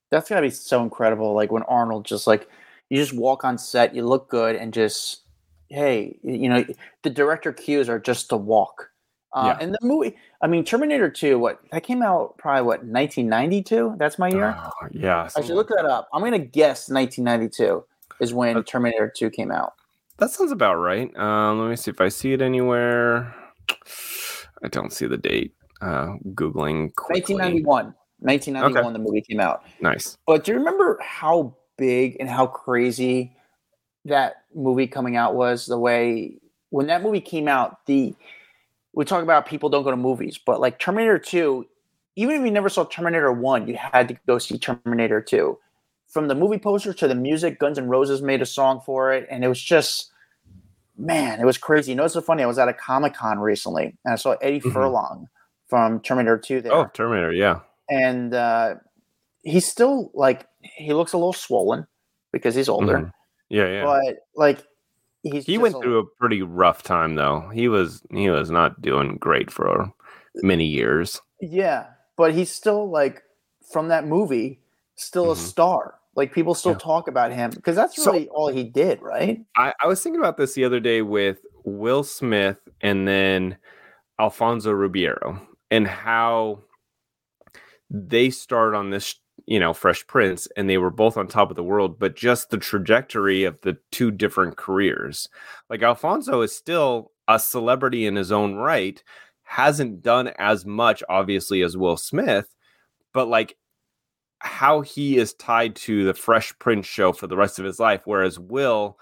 [0.09, 1.35] That's gotta be so incredible.
[1.35, 2.49] Like when Arnold just like
[2.89, 5.21] you just walk on set, you look good, and just
[5.69, 6.65] hey, you know,
[7.03, 8.89] the director cues are just to walk.
[9.33, 9.63] Uh, Yeah.
[9.63, 13.97] And the movie, I mean, Terminator Two, what that came out probably what 1992.
[13.97, 14.55] That's my year.
[14.57, 15.29] Oh, yeah.
[15.35, 16.09] I should look that up.
[16.11, 17.85] I'm gonna guess 1992
[18.19, 19.73] is when Uh, Terminator 2 came out.
[20.17, 21.15] That sounds about right.
[21.17, 23.35] Um, let me see if I see it anywhere.
[24.63, 25.53] I don't see the date.
[25.81, 27.35] Uh, Googling quickly.
[27.35, 27.93] 1991.
[28.19, 29.63] 1991, the movie came out.
[29.81, 30.17] Nice.
[30.25, 33.35] But do you remember how big and how crazy
[34.05, 35.65] that movie coming out was?
[35.65, 36.37] The way
[36.69, 38.15] when that movie came out, the
[38.93, 41.67] we talk about people don't go to movies, but like Terminator 2,
[42.15, 45.57] even if you never saw Terminator 1, you had to go see Terminator 2.
[46.09, 49.27] From the movie poster to the music, Guns N' Roses made a song for it,
[49.29, 50.11] and it was just
[50.97, 51.91] man, it was crazy.
[51.91, 52.41] You know, it's so funny.
[52.41, 54.71] I was at a Comic Con recently, and I saw Eddie Mhm.
[54.71, 55.27] Furlong
[55.67, 57.33] from Terminator 2 there Oh, Terminator.
[57.33, 57.59] Yeah.
[57.89, 58.75] and uh,
[59.43, 61.85] he's still like he looks a little swollen
[62.31, 63.11] because he's older, Mhm.
[63.49, 63.67] Yeah.
[63.67, 63.83] Yeah.
[63.83, 64.63] but like
[65.23, 67.49] he's he went a- through a pretty rough time though.
[67.53, 69.91] He was he was not doing great for
[70.35, 71.19] many years.
[71.41, 73.21] yeah, but he's still like
[73.71, 74.61] from that movie,
[74.95, 75.39] still a Mhm.
[75.39, 75.95] star.
[76.15, 76.77] Like people still Yeah.
[76.79, 79.41] talk about him because that's So- really all he did, right?
[79.57, 83.57] I, I was thinking about this the other day with Will Smith and then
[84.19, 86.63] Alfonso Ribeiro and how
[87.89, 89.15] they started on this,
[89.45, 92.49] you know, Fresh Prince and they were both on top of the world, but just
[92.49, 95.27] the trajectory of the two different careers.
[95.69, 99.03] Like Alfonso is still a celebrity in his own right,
[99.43, 102.47] hasn't done as much, obviously, as Will Smith,
[103.13, 103.57] but like
[104.45, 108.01] how he is tied to the Fresh Prince show for the rest of his life,
[108.05, 108.97] whereas Will,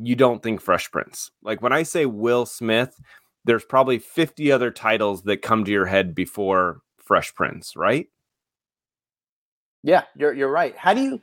[0.00, 1.30] you don't think Fresh Prince.
[1.42, 3.00] Like when I say Will Smith,
[3.44, 8.08] there's probably 50 other titles that come to your head before Fresh Prince, right?
[9.82, 10.76] Yeah, you're you're right.
[10.76, 11.22] How do you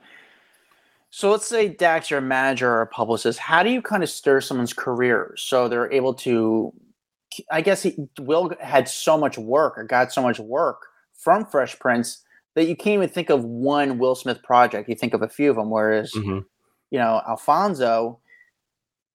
[1.11, 3.39] so let's say Dax, you're a manager or a publicist.
[3.39, 6.73] How do you kind of stir someone's career so they're able to?
[7.51, 10.81] I guess he, Will had so much work or got so much work
[11.13, 12.23] from Fresh Prince
[12.55, 14.89] that you can't even think of one Will Smith project.
[14.89, 15.69] You think of a few of them.
[15.69, 16.45] Whereas, Mhm.
[16.91, 18.19] you know, Alfonso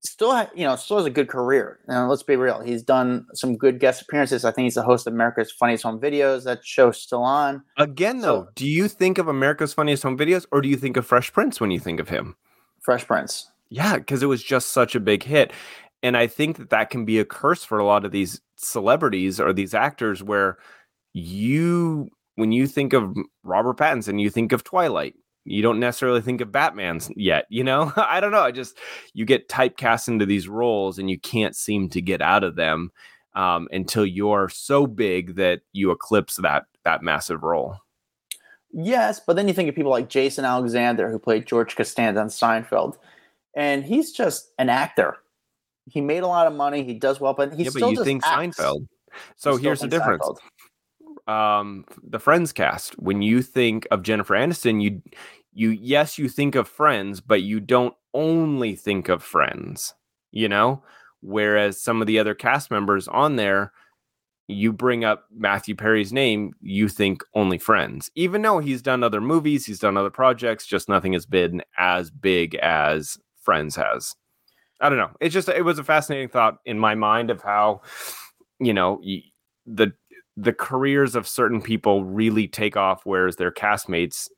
[0.07, 1.81] still, ha- you know, still has a good career.
[1.89, 2.61] Now, let's be real.
[2.61, 4.45] He's done some good guest appearances.
[4.45, 6.45] I think he's the host of America's Funniest Home Videos.
[6.45, 7.63] That show's still on.
[7.79, 10.97] Again, So- though, do you think of America's Funniest Home Videos or do you think
[10.99, 12.37] of Fresh Prince when you think of him?
[12.83, 13.51] Fresh Prince.
[13.71, 15.53] Yeah, because it was just such a big hit.
[16.03, 19.41] And I think that that can be a curse for a lot of these celebrities
[19.41, 20.59] or these actors where
[21.15, 25.15] you, when you think of Robert Pattinson, you think of Twilight.
[25.45, 27.93] You don't necessarily think of Batman's yet, you know?
[27.97, 28.41] I don't know.
[28.41, 28.79] I just,
[29.13, 32.91] you get typecast into these roles and you can't seem to get out of them
[33.35, 37.79] um, until you're so big that you eclipse that that massive role.
[38.73, 42.29] Yes, but then you think of people like Jason Alexander, who played George Costanza on
[42.29, 42.97] Seinfeld,
[43.55, 45.17] and he's just an actor.
[45.87, 46.83] He made a lot of money.
[46.83, 48.59] He does well, but he yeah, still but you just think acts.
[48.59, 48.87] Seinfeld.
[49.37, 50.25] So here's the difference.
[50.25, 50.39] Seinfeld.
[51.27, 52.99] Um the friends cast.
[52.99, 55.03] When you think of jennifer aniston you
[55.53, 59.95] you yes you think of friends but you don't only think of friends
[60.33, 60.83] you know?
[61.21, 63.73] Whereas some of the other cast members on there
[64.47, 68.11] you bring up matthew perry's name you think only friends.
[68.15, 72.11] Even though he's done other movies he's done other projects just nothing has been as
[72.11, 74.15] big as friends has.
[74.81, 75.13] I don't know.
[75.21, 77.81] It's just it was a fascinating thought in my mind of how
[78.59, 79.01] you know
[79.67, 79.93] the
[80.37, 84.29] the careers of certain people really take off, whereas their castmates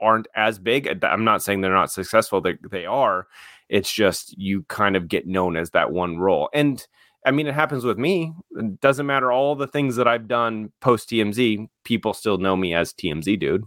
[0.00, 1.04] aren't as big.
[1.04, 3.26] I'm not saying they're not successful; they they are.
[3.68, 6.86] It's just you kind of get known as that one role, and
[7.24, 8.34] I mean it happens with me.
[8.52, 12.74] It doesn't matter all the things that I've done post TMZ, people still know me
[12.74, 13.64] as TMZ dude.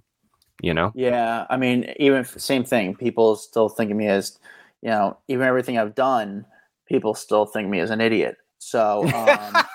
[0.62, 2.96] You know, Yeah, I mean, even same thing.
[2.96, 4.40] People still think of me as,
[4.82, 6.46] you know, even everything I've done,
[6.88, 8.38] people still think of me as an idiot.
[8.60, 9.66] So um,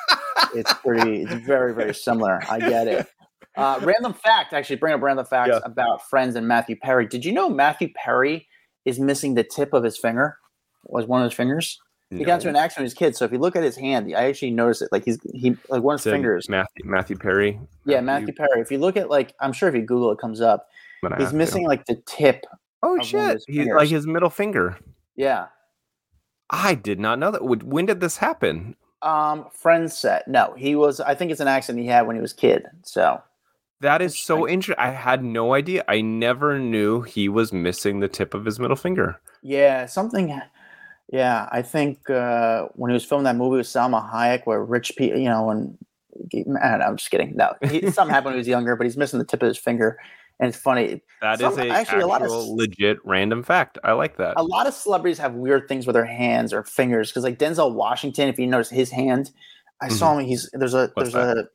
[0.54, 2.40] it's pretty, it's very, very similar.
[2.50, 3.06] I get it.
[3.56, 5.60] Uh, random fact, actually, bring up random facts Yeah.
[5.64, 7.06] about Friends and Matthew Perry.
[7.06, 8.46] Did you know Matthew Perry
[8.84, 10.38] is missing the tip of his finger?
[10.84, 11.78] Was one of his fingers?
[12.10, 13.14] He got into an accident was a kid.
[13.16, 14.88] So if you look at his hand, I actually noticed it.
[14.90, 16.48] Like he's he like one of his So, fingers.
[16.48, 17.60] Matthew Matthew Perry.
[17.84, 18.60] Yeah, Matthew Perry.
[18.60, 20.66] If you look at like, I'm sure if you Google it comes up.
[21.18, 21.36] He's to.
[21.36, 22.44] missing like the tip.
[22.82, 23.32] Oh of one of shit!
[23.34, 24.76] his He's like his middle finger.
[25.14, 25.46] Yeah.
[26.50, 27.44] I did not know that.
[27.44, 28.74] When did this happen?
[29.02, 30.28] Um, friend set.
[30.28, 31.00] No, he was.
[31.00, 32.66] I think it's an accident he had when he was kid.
[32.82, 33.22] So
[33.80, 34.84] That is so interesting.
[34.84, 35.84] I had no idea.
[35.88, 39.20] I never knew he was missing the tip of his middle finger.
[39.42, 40.38] yeah, something.
[41.12, 44.92] Yeah, I think uh, when he was filming that movie with Salma Hayek, where rich
[44.96, 45.76] people, you know, and
[46.32, 47.34] I don't know, I'm just kidding.
[47.34, 49.58] No, he, something happened when he was younger, but he's missing the tip of his
[49.58, 49.98] finger,
[50.40, 51.02] and it's funny.
[51.20, 53.78] That is Some- a actually, a lot of legit random fact.
[53.84, 54.34] I like that.
[54.36, 57.74] A lot of celebrities have weird things with their hands or fingers because, like Denzel
[57.74, 59.30] Washington, if you notice his hand,
[59.80, 60.24] I saw him.
[60.26, 60.92] He's there's a Mm-hmm.
[60.94, 61.44] What's there's a.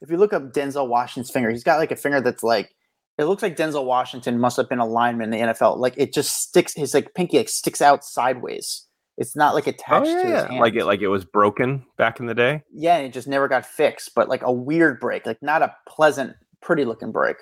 [0.00, 2.72] If you look up Denzel Washington's finger, he's got like a finger that's like
[3.18, 5.78] it looks like Denzel Washington must have been a lineman in the NFL.
[5.78, 6.72] Like it just sticks.
[6.74, 8.86] His like pinky like sticks out sideways.
[9.16, 10.60] It's not like Oh attached to his yeah, hand.
[10.60, 12.62] like it like it was broken back in the day.
[12.72, 14.14] yeah, and it just never got fixed.
[14.14, 17.36] But like a weird break, like not a pleasant, pretty looking break.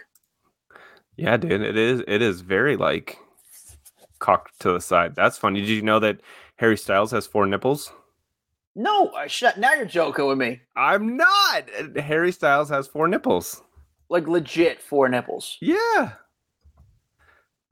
[1.17, 2.03] Yeah, dude, it is.
[2.07, 3.19] It is very like
[4.19, 5.15] cocked to the side.
[5.15, 5.61] That's funny.
[5.61, 6.21] Did you know that
[6.57, 7.93] Harry Styles has four nipples?
[8.75, 9.59] No, uh, shut.
[9.59, 10.61] Now you're joking with me.
[10.77, 11.65] I'm not.
[11.97, 13.63] Harry Styles has four nipples.
[14.11, 15.57] Like legit four nipples.
[15.61, 16.13] Yeah.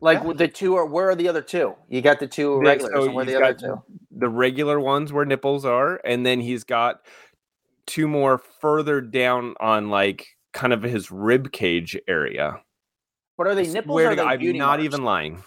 [0.01, 0.33] Like Yeah.
[0.35, 1.75] the two are where are the other two?
[1.89, 3.83] You got the two regulars, so and where are the other two?
[4.11, 7.01] The regular ones where nipples are, and then he's got
[7.87, 12.61] two more further down on like kind of his rib cage area.
[13.37, 14.85] But are they nipples or are they God, I'm beauty not marks?
[14.85, 15.43] even lying.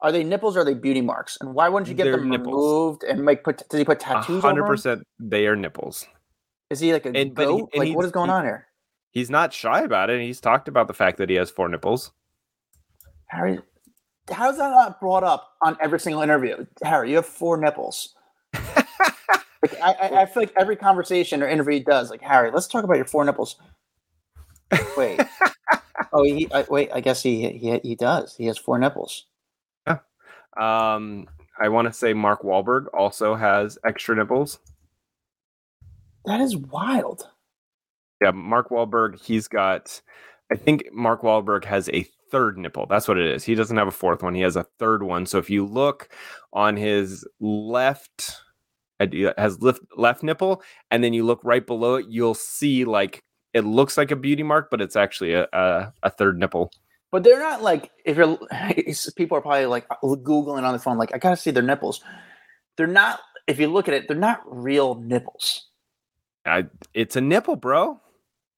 [0.00, 1.38] Are they nipples or are they beauty marks?
[1.40, 2.46] And why wouldn't you get They're them nipples.
[2.54, 3.68] removed and make put?
[3.68, 4.42] Does he put tattoos?
[4.42, 6.06] hundred percent, they are nipples.
[6.70, 7.70] Is he like a And- but he- goat?
[7.74, 8.66] like what is going he- on here?
[9.12, 10.20] He's not shy about it.
[10.22, 12.12] He's talked about the fact that he has four nipples.
[13.26, 13.58] Harry,
[14.30, 16.64] how's that not brought up on every single interview?
[16.82, 18.14] Harry, you have four nipples.
[18.54, 22.66] like I, I, I feel like every conversation or interview he does, like Harry, let's
[22.66, 23.56] talk about your four nipples.
[24.96, 25.20] Wait.
[26.12, 26.90] oh, he I, wait.
[26.92, 28.36] I guess he, he he does.
[28.36, 29.26] He has four nipples.
[29.86, 29.98] Yeah.
[30.56, 34.58] Um, I want to say Mark Wahlberg also has extra nipples.
[36.24, 37.28] That is wild.
[38.22, 40.00] Yeah, Mark Wahlberg, he's got,
[40.50, 42.86] I think Mark Wahlberg has a third nipple.
[42.86, 43.44] That's what it is.
[43.44, 44.34] He doesn't have a fourth one.
[44.34, 45.26] He has a third one.
[45.26, 46.08] So if you look
[46.52, 48.40] on his left
[49.00, 53.24] it has left left nipple, and then you look right below it, you'll see like
[53.54, 56.72] it looks like a beauty mark, but it's actually a a, a third nipple.
[57.10, 58.38] But they're not like if you're
[59.16, 62.02] people are probably like uh, googling on the phone, like I gotta see their nipples.
[62.76, 63.20] They're not.
[63.46, 65.68] If you look at it, they're not real nipples.
[66.46, 68.00] I, it's a nipple, bro.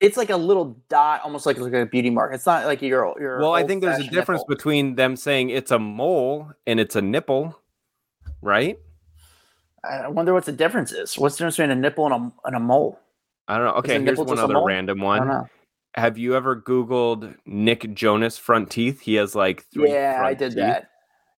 [0.01, 2.35] It's like a little dot, almost like, like a beauty mark.
[2.35, 3.41] It's not like your your.
[3.41, 4.55] Well, I think there's a difference nipple.
[4.55, 7.59] between them saying it's a mole and it's a nipple,
[8.43, 8.79] right?
[9.83, 11.19] I wonder what the difference is.
[11.19, 13.01] What's the difference between a nipple and a, and a mole?
[13.49, 13.75] I don't know.
[13.75, 14.67] Okay, here's one other mole?
[14.67, 15.49] random one.
[15.97, 19.01] Have you ever Googled Nick Jonas front teeth?
[19.01, 19.91] He has like three.
[19.93, 20.57] Yeah, I did teeth.
[20.59, 20.91] that.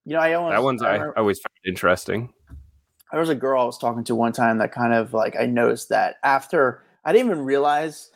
[0.04, 2.32] You know, I always That one's I I, remember- I always found interesting.
[3.11, 5.46] there was a girl I was talking to one time that kind of like I
[5.46, 8.11] noticed that after I didn't even realize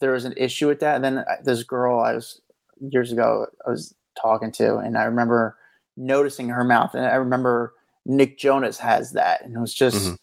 [0.00, 0.96] there was an issue with that.
[0.96, 2.40] And then this girl I was
[2.80, 5.56] years ago I was talking to, and I remember
[5.96, 7.72] noticing her mouth, and I remember
[8.04, 10.18] Nick Jonas has that, and it was just Mhm.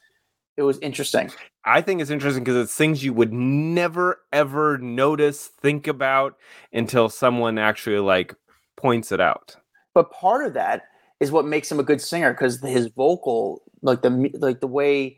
[0.57, 1.31] It was interesting.
[1.65, 6.35] I think it's interesting because it's things you would never ever notice, think about
[6.71, 8.35] until someone actually like
[8.77, 9.55] points it out.
[9.93, 10.83] But part of that
[11.19, 15.17] is what makes him a good singer because his vocal, like the like the way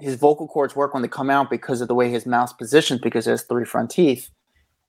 [0.00, 3.00] his vocal cords work when they come out because of the way his mouth's positioned
[3.02, 4.30] because he has three front teeth.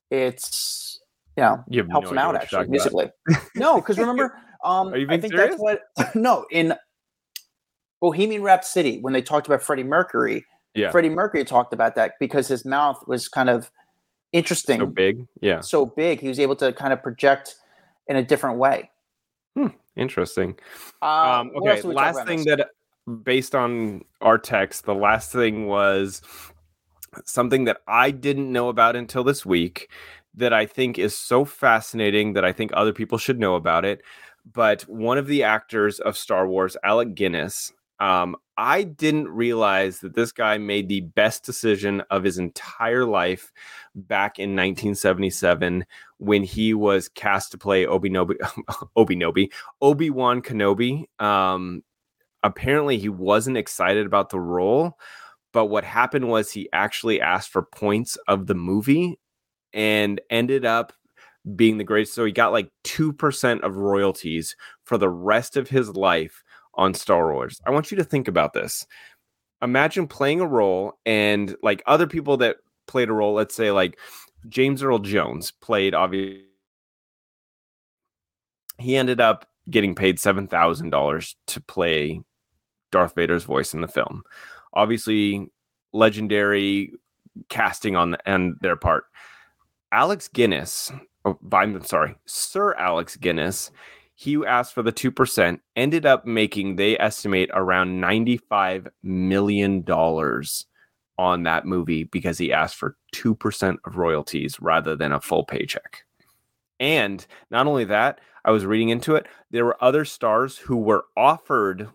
[0.09, 0.99] It's
[1.37, 3.09] you know You helps no him out actually musically.
[3.55, 5.55] no, because remember, um, I think serious?
[5.55, 5.81] that's what
[6.15, 6.75] no in
[8.01, 10.45] Bohemian Rhapsody when they talked about Freddie Mercury.
[10.73, 10.91] Yeah.
[10.91, 13.71] Freddie Mercury talked about that because his mouth was kind of
[14.33, 15.27] interesting, So big.
[15.41, 15.61] Yeah.
[15.61, 16.19] so big.
[16.19, 17.55] He was able to kind of project
[18.07, 18.89] in a different way.
[19.95, 20.57] Interesting.
[21.01, 21.69] Uh, um, okay.
[21.69, 22.69] else did we talk Last thing that,
[23.23, 26.21] based on our text, the last thing was
[27.25, 29.89] something that I didn't know about until this week
[30.33, 34.01] that I think is so fascinating that I think other people should know about it.
[34.51, 40.15] But one of the actors of Star Wars, Alec Guinness, um, I didn't realize that
[40.15, 43.51] this guy made the best decision of his entire life
[43.93, 45.85] back in 1977
[46.17, 48.35] when he was cast to play Obi Nobi,
[48.95, 49.51] Obi Nobi,
[49.83, 51.05] Obi Wan Kenobi.
[51.21, 51.83] Um,
[52.41, 54.97] apparently, he wasn't excited about the role,
[55.53, 59.19] but what happened was he actually asked for points of the movie
[59.73, 60.91] and ended up
[61.55, 62.15] being the greatest.
[62.15, 66.43] So he got like 2% of royalties for the rest of his life
[66.75, 67.59] on Star Wars.
[67.65, 68.85] I want you to think about this.
[69.61, 72.57] Imagine playing a role and like other people that
[72.87, 73.99] played a role, let's say like
[74.49, 76.45] James Earl Jones played obviously
[78.81, 82.21] he ended up getting paid $7,000 to play
[82.91, 84.23] Darth Vader's voice in the film.
[84.73, 85.47] Obviously
[85.93, 86.93] legendary
[87.49, 89.05] casting on the, and their part.
[89.91, 90.91] Alec Guinness,
[91.25, 93.71] oh, I'm sorry, Sir Alec Guinness,
[94.21, 99.83] he asked for the 2%, ended up making, they estimate, around $95 million
[101.17, 106.03] on that movie because he asked for 2% of royalties rather than a full paycheck.
[106.79, 111.05] And not only that, I was reading into it, there were other stars who were
[111.17, 111.89] offered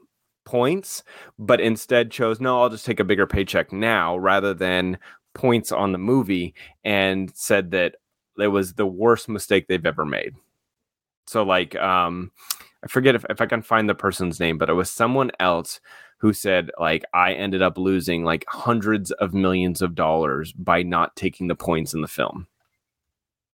[0.45, 1.05] points,
[1.39, 4.99] but instead chose, no, I'll just take a bigger paycheck now rather than
[5.33, 7.95] points on the movie and said that
[8.37, 10.35] it was the worst mistake they've ever made.
[11.27, 12.31] So like um
[12.85, 15.81] I forget if, if I can find the person's name, but it was someone else
[16.19, 21.17] who said like I ended up losing like hundreds of millions of dollars by not
[21.17, 22.47] taking the points in the film.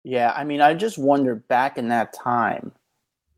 [0.03, 2.73] Yeah, I mean, I just wonder back in that time,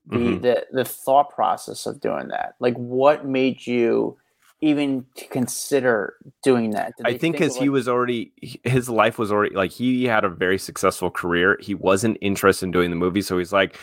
[0.06, 0.42] the Mhm.
[0.42, 2.54] the the thought process of doing that.
[2.60, 4.16] Like, what made you
[4.60, 6.14] even to consider
[6.44, 6.92] doing that?
[7.04, 8.32] I think because he was already
[8.64, 11.58] his life was already like he had a very successful career.
[11.60, 13.76] He wasn't interested in doing the movie, so he's like,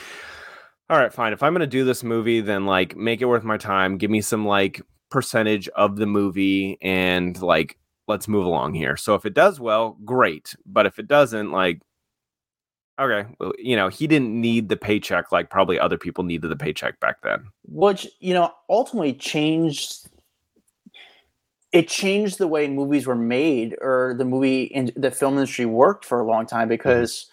[0.90, 1.34] "All right, fine.
[1.34, 3.98] If I'm going to do this movie, then like make it worth my time.
[3.98, 7.78] Give me some like percentage of the movie, and like
[8.08, 8.98] let's move along here.
[8.98, 10.56] So if it does well, great.
[10.66, 11.82] But if it doesn't, like."
[13.00, 16.58] Okay, well, you know, he didn't need the paycheck like probably other people needed the
[16.58, 17.46] paycheck back then.
[17.66, 20.10] which you know ultimately changed.
[21.72, 26.04] It changed the way movies were made, or the movie in the film industry worked
[26.04, 26.70] for a long time mm-hmm.
[26.72, 27.28] because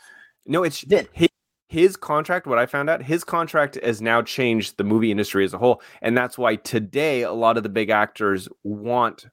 [0.47, 1.09] No, it's Did.
[1.13, 1.29] his,
[1.69, 2.47] his contract.
[2.47, 5.83] What I found out, his contract has now changed the movie industry as a whole,
[6.01, 9.27] and that's why today a lot of the big actors want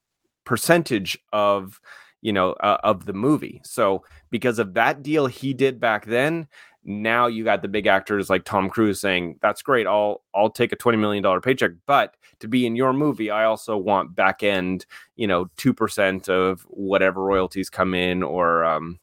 [0.45, 1.79] percentage of
[2.21, 3.61] you know uh, of the movie.
[3.63, 6.47] So because of that deal he did back then,
[6.84, 9.88] now you got the big actors like Tom Cruise saying, "That's great.
[9.88, 13.45] I'll I'll take a twenty million dollar paycheck, but to be in your movie, I
[13.45, 18.99] also want back end, you know, two percent of whatever royalties come in or." um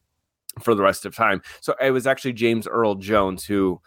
[0.61, 1.43] for the rest of time.
[1.61, 3.81] So it was actually James Earl Jones who,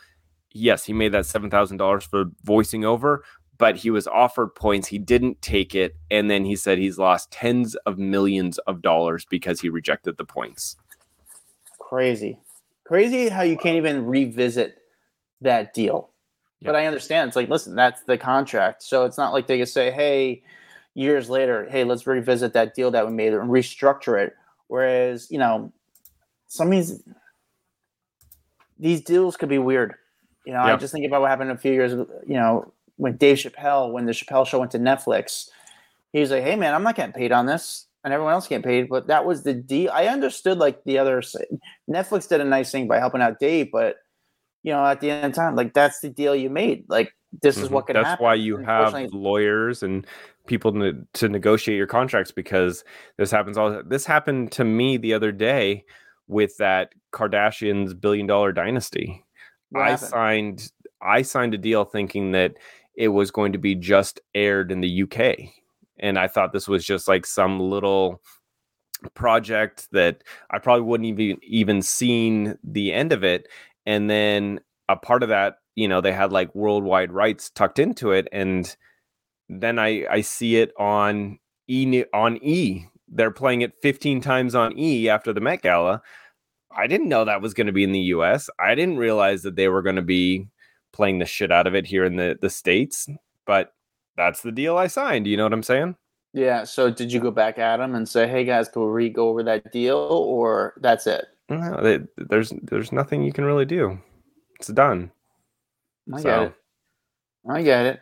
[0.51, 3.23] yes, he made that seven thousand dollars for voicing over,
[3.57, 4.87] but he was offered points.
[4.87, 5.95] He didn't take it.
[6.11, 10.25] And then he said he's lost tens of millions of dollars because he rejected the
[10.25, 10.75] points.
[11.79, 12.39] Crazy.
[12.85, 14.79] Crazy how you can't even revisit
[15.41, 16.09] that deal.
[16.65, 17.27] But I understand.
[17.27, 18.83] It's like, listen, that's the contract.
[18.83, 20.43] So it's not like they can say, hey,
[20.93, 24.33] years later, hey, let's revisit that deal that we made and restructure it.
[24.67, 25.73] Whereas, you know,
[26.53, 27.01] some of these
[28.77, 29.95] these deals could be weird.
[30.45, 30.75] You know, yep.
[30.75, 33.91] I just think about what happened a few years, ago, you know, when Dave Chappelle,
[33.91, 35.49] when the Chappelle show went to Netflix,
[36.11, 38.63] he was like, "Hey, man, I'm not getting paid on this, and everyone else getting
[38.63, 39.89] paid." But that was the deal.
[39.91, 41.23] I understood like the other
[41.89, 43.95] Netflix did a nice thing by helping out Dave, but
[44.61, 46.85] you know, at the end of the time, like that's the deal you made.
[46.87, 47.73] Like this is mm-hmm.
[47.73, 48.03] what can happen.
[48.03, 48.25] that's happen.
[48.25, 50.05] why you have lawyers and
[50.45, 52.83] people to, to negotiate your contracts because
[53.17, 53.81] this happens all.
[53.83, 55.85] This happened to me the other day
[56.27, 59.23] with that Kardashians billion dollar dynasty.
[59.69, 60.09] What I happened?
[60.09, 60.71] signed
[61.01, 62.53] I signed a deal thinking that
[62.95, 65.49] it was going to be just aired in the UK.
[65.99, 68.21] And I thought this was just like some little
[69.15, 73.47] project that I probably wouldn't even even seen the end of it.
[73.85, 74.59] And then
[74.89, 78.27] a part of that, you know, they had like worldwide rights tucked into it.
[78.31, 78.75] And
[79.49, 82.85] then I I see it on E on E.
[83.15, 86.01] They're playing it 15 times on E after the Met Gala.
[86.75, 88.49] I didn't know that was going to be in the US.
[88.59, 90.47] I didn't realize that they were going to be
[90.91, 93.07] playing the shit out of it here in the the states.
[93.45, 93.73] But
[94.17, 95.27] that's the deal I signed.
[95.27, 95.95] You know what I'm saying?
[96.33, 96.63] Yeah.
[96.63, 99.43] So did you go back at them and say, "Hey guys, can we go over
[99.43, 101.25] that deal?" Or that's it?
[101.49, 103.99] No, they, there's there's nothing you can really do.
[104.59, 105.11] It's done.
[106.13, 106.53] I so, get it.
[107.49, 107.99] I get it.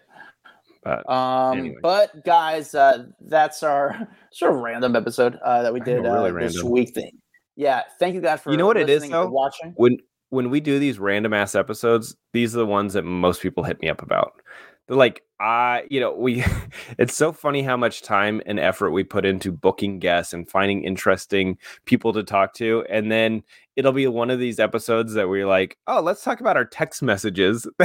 [0.84, 1.78] But um, anyway.
[1.82, 6.46] but guys, uh, that's our sort of random episode uh, that we did know, really
[6.46, 6.94] uh, this week.
[6.94, 7.12] Thing.
[7.56, 7.84] Yeah.
[8.00, 9.28] Thank you guys for you know what it is though.
[9.28, 9.98] Watching when
[10.30, 13.82] when we do these random ass episodes, these are the ones that most people hit
[13.82, 14.42] me up about.
[14.88, 16.44] They're like, I, you know, we,
[16.98, 20.84] it's so funny how much time and effort we put into booking guests and finding
[20.84, 22.86] interesting people to talk to.
[22.90, 23.44] And then
[23.76, 27.02] it'll be one of these episodes that we're like, oh, let's talk about our text
[27.02, 27.68] messages.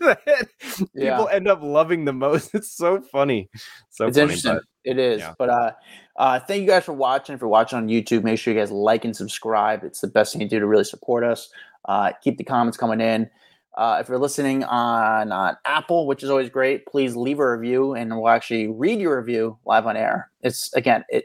[0.24, 0.48] that
[0.96, 2.50] people end up loving the most.
[2.58, 3.48] It's so funny.
[3.90, 4.54] So it's funny, interesting.
[4.54, 5.20] But, it is.
[5.20, 5.34] Yeah.
[5.38, 5.72] But uh
[6.16, 7.34] uh thank you guys for watching.
[7.34, 9.84] If you're watching on YouTube, make sure you guys like and subscribe.
[9.84, 11.48] It's the best thing to do to really support us.
[11.84, 13.30] Uh keep the comments coming in.
[13.76, 17.94] Uh, if you're listening on, on Apple, which is always great, please leave a review
[17.94, 20.32] and we'll actually read your review live on air.
[20.42, 21.24] It's again, it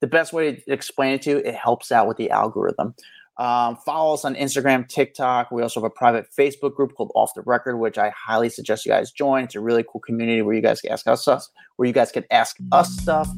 [0.00, 2.94] the best way to explain it to you, it helps out with the algorithm.
[3.38, 5.52] Um, follow us on Instagram, TikTok.
[5.52, 8.84] We also have a private Facebook group called Off the Record, which I highly suggest
[8.84, 9.44] you guys join.
[9.44, 12.10] It's a really cool community where you guys can ask us stuff, where you guys
[12.10, 13.28] can ask us stuff,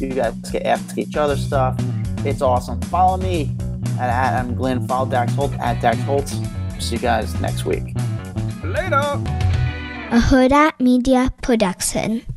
[0.00, 1.78] you guys can ask each other stuff.
[2.24, 2.80] It's awesome.
[2.82, 3.54] Follow me
[3.98, 4.86] at Adam Glyn.
[4.88, 6.28] Follow Dax Holt at Dax Holt.
[6.78, 7.94] See you guys next week.
[8.64, 9.20] Later.
[10.12, 12.22] A Hurrdat Media Production.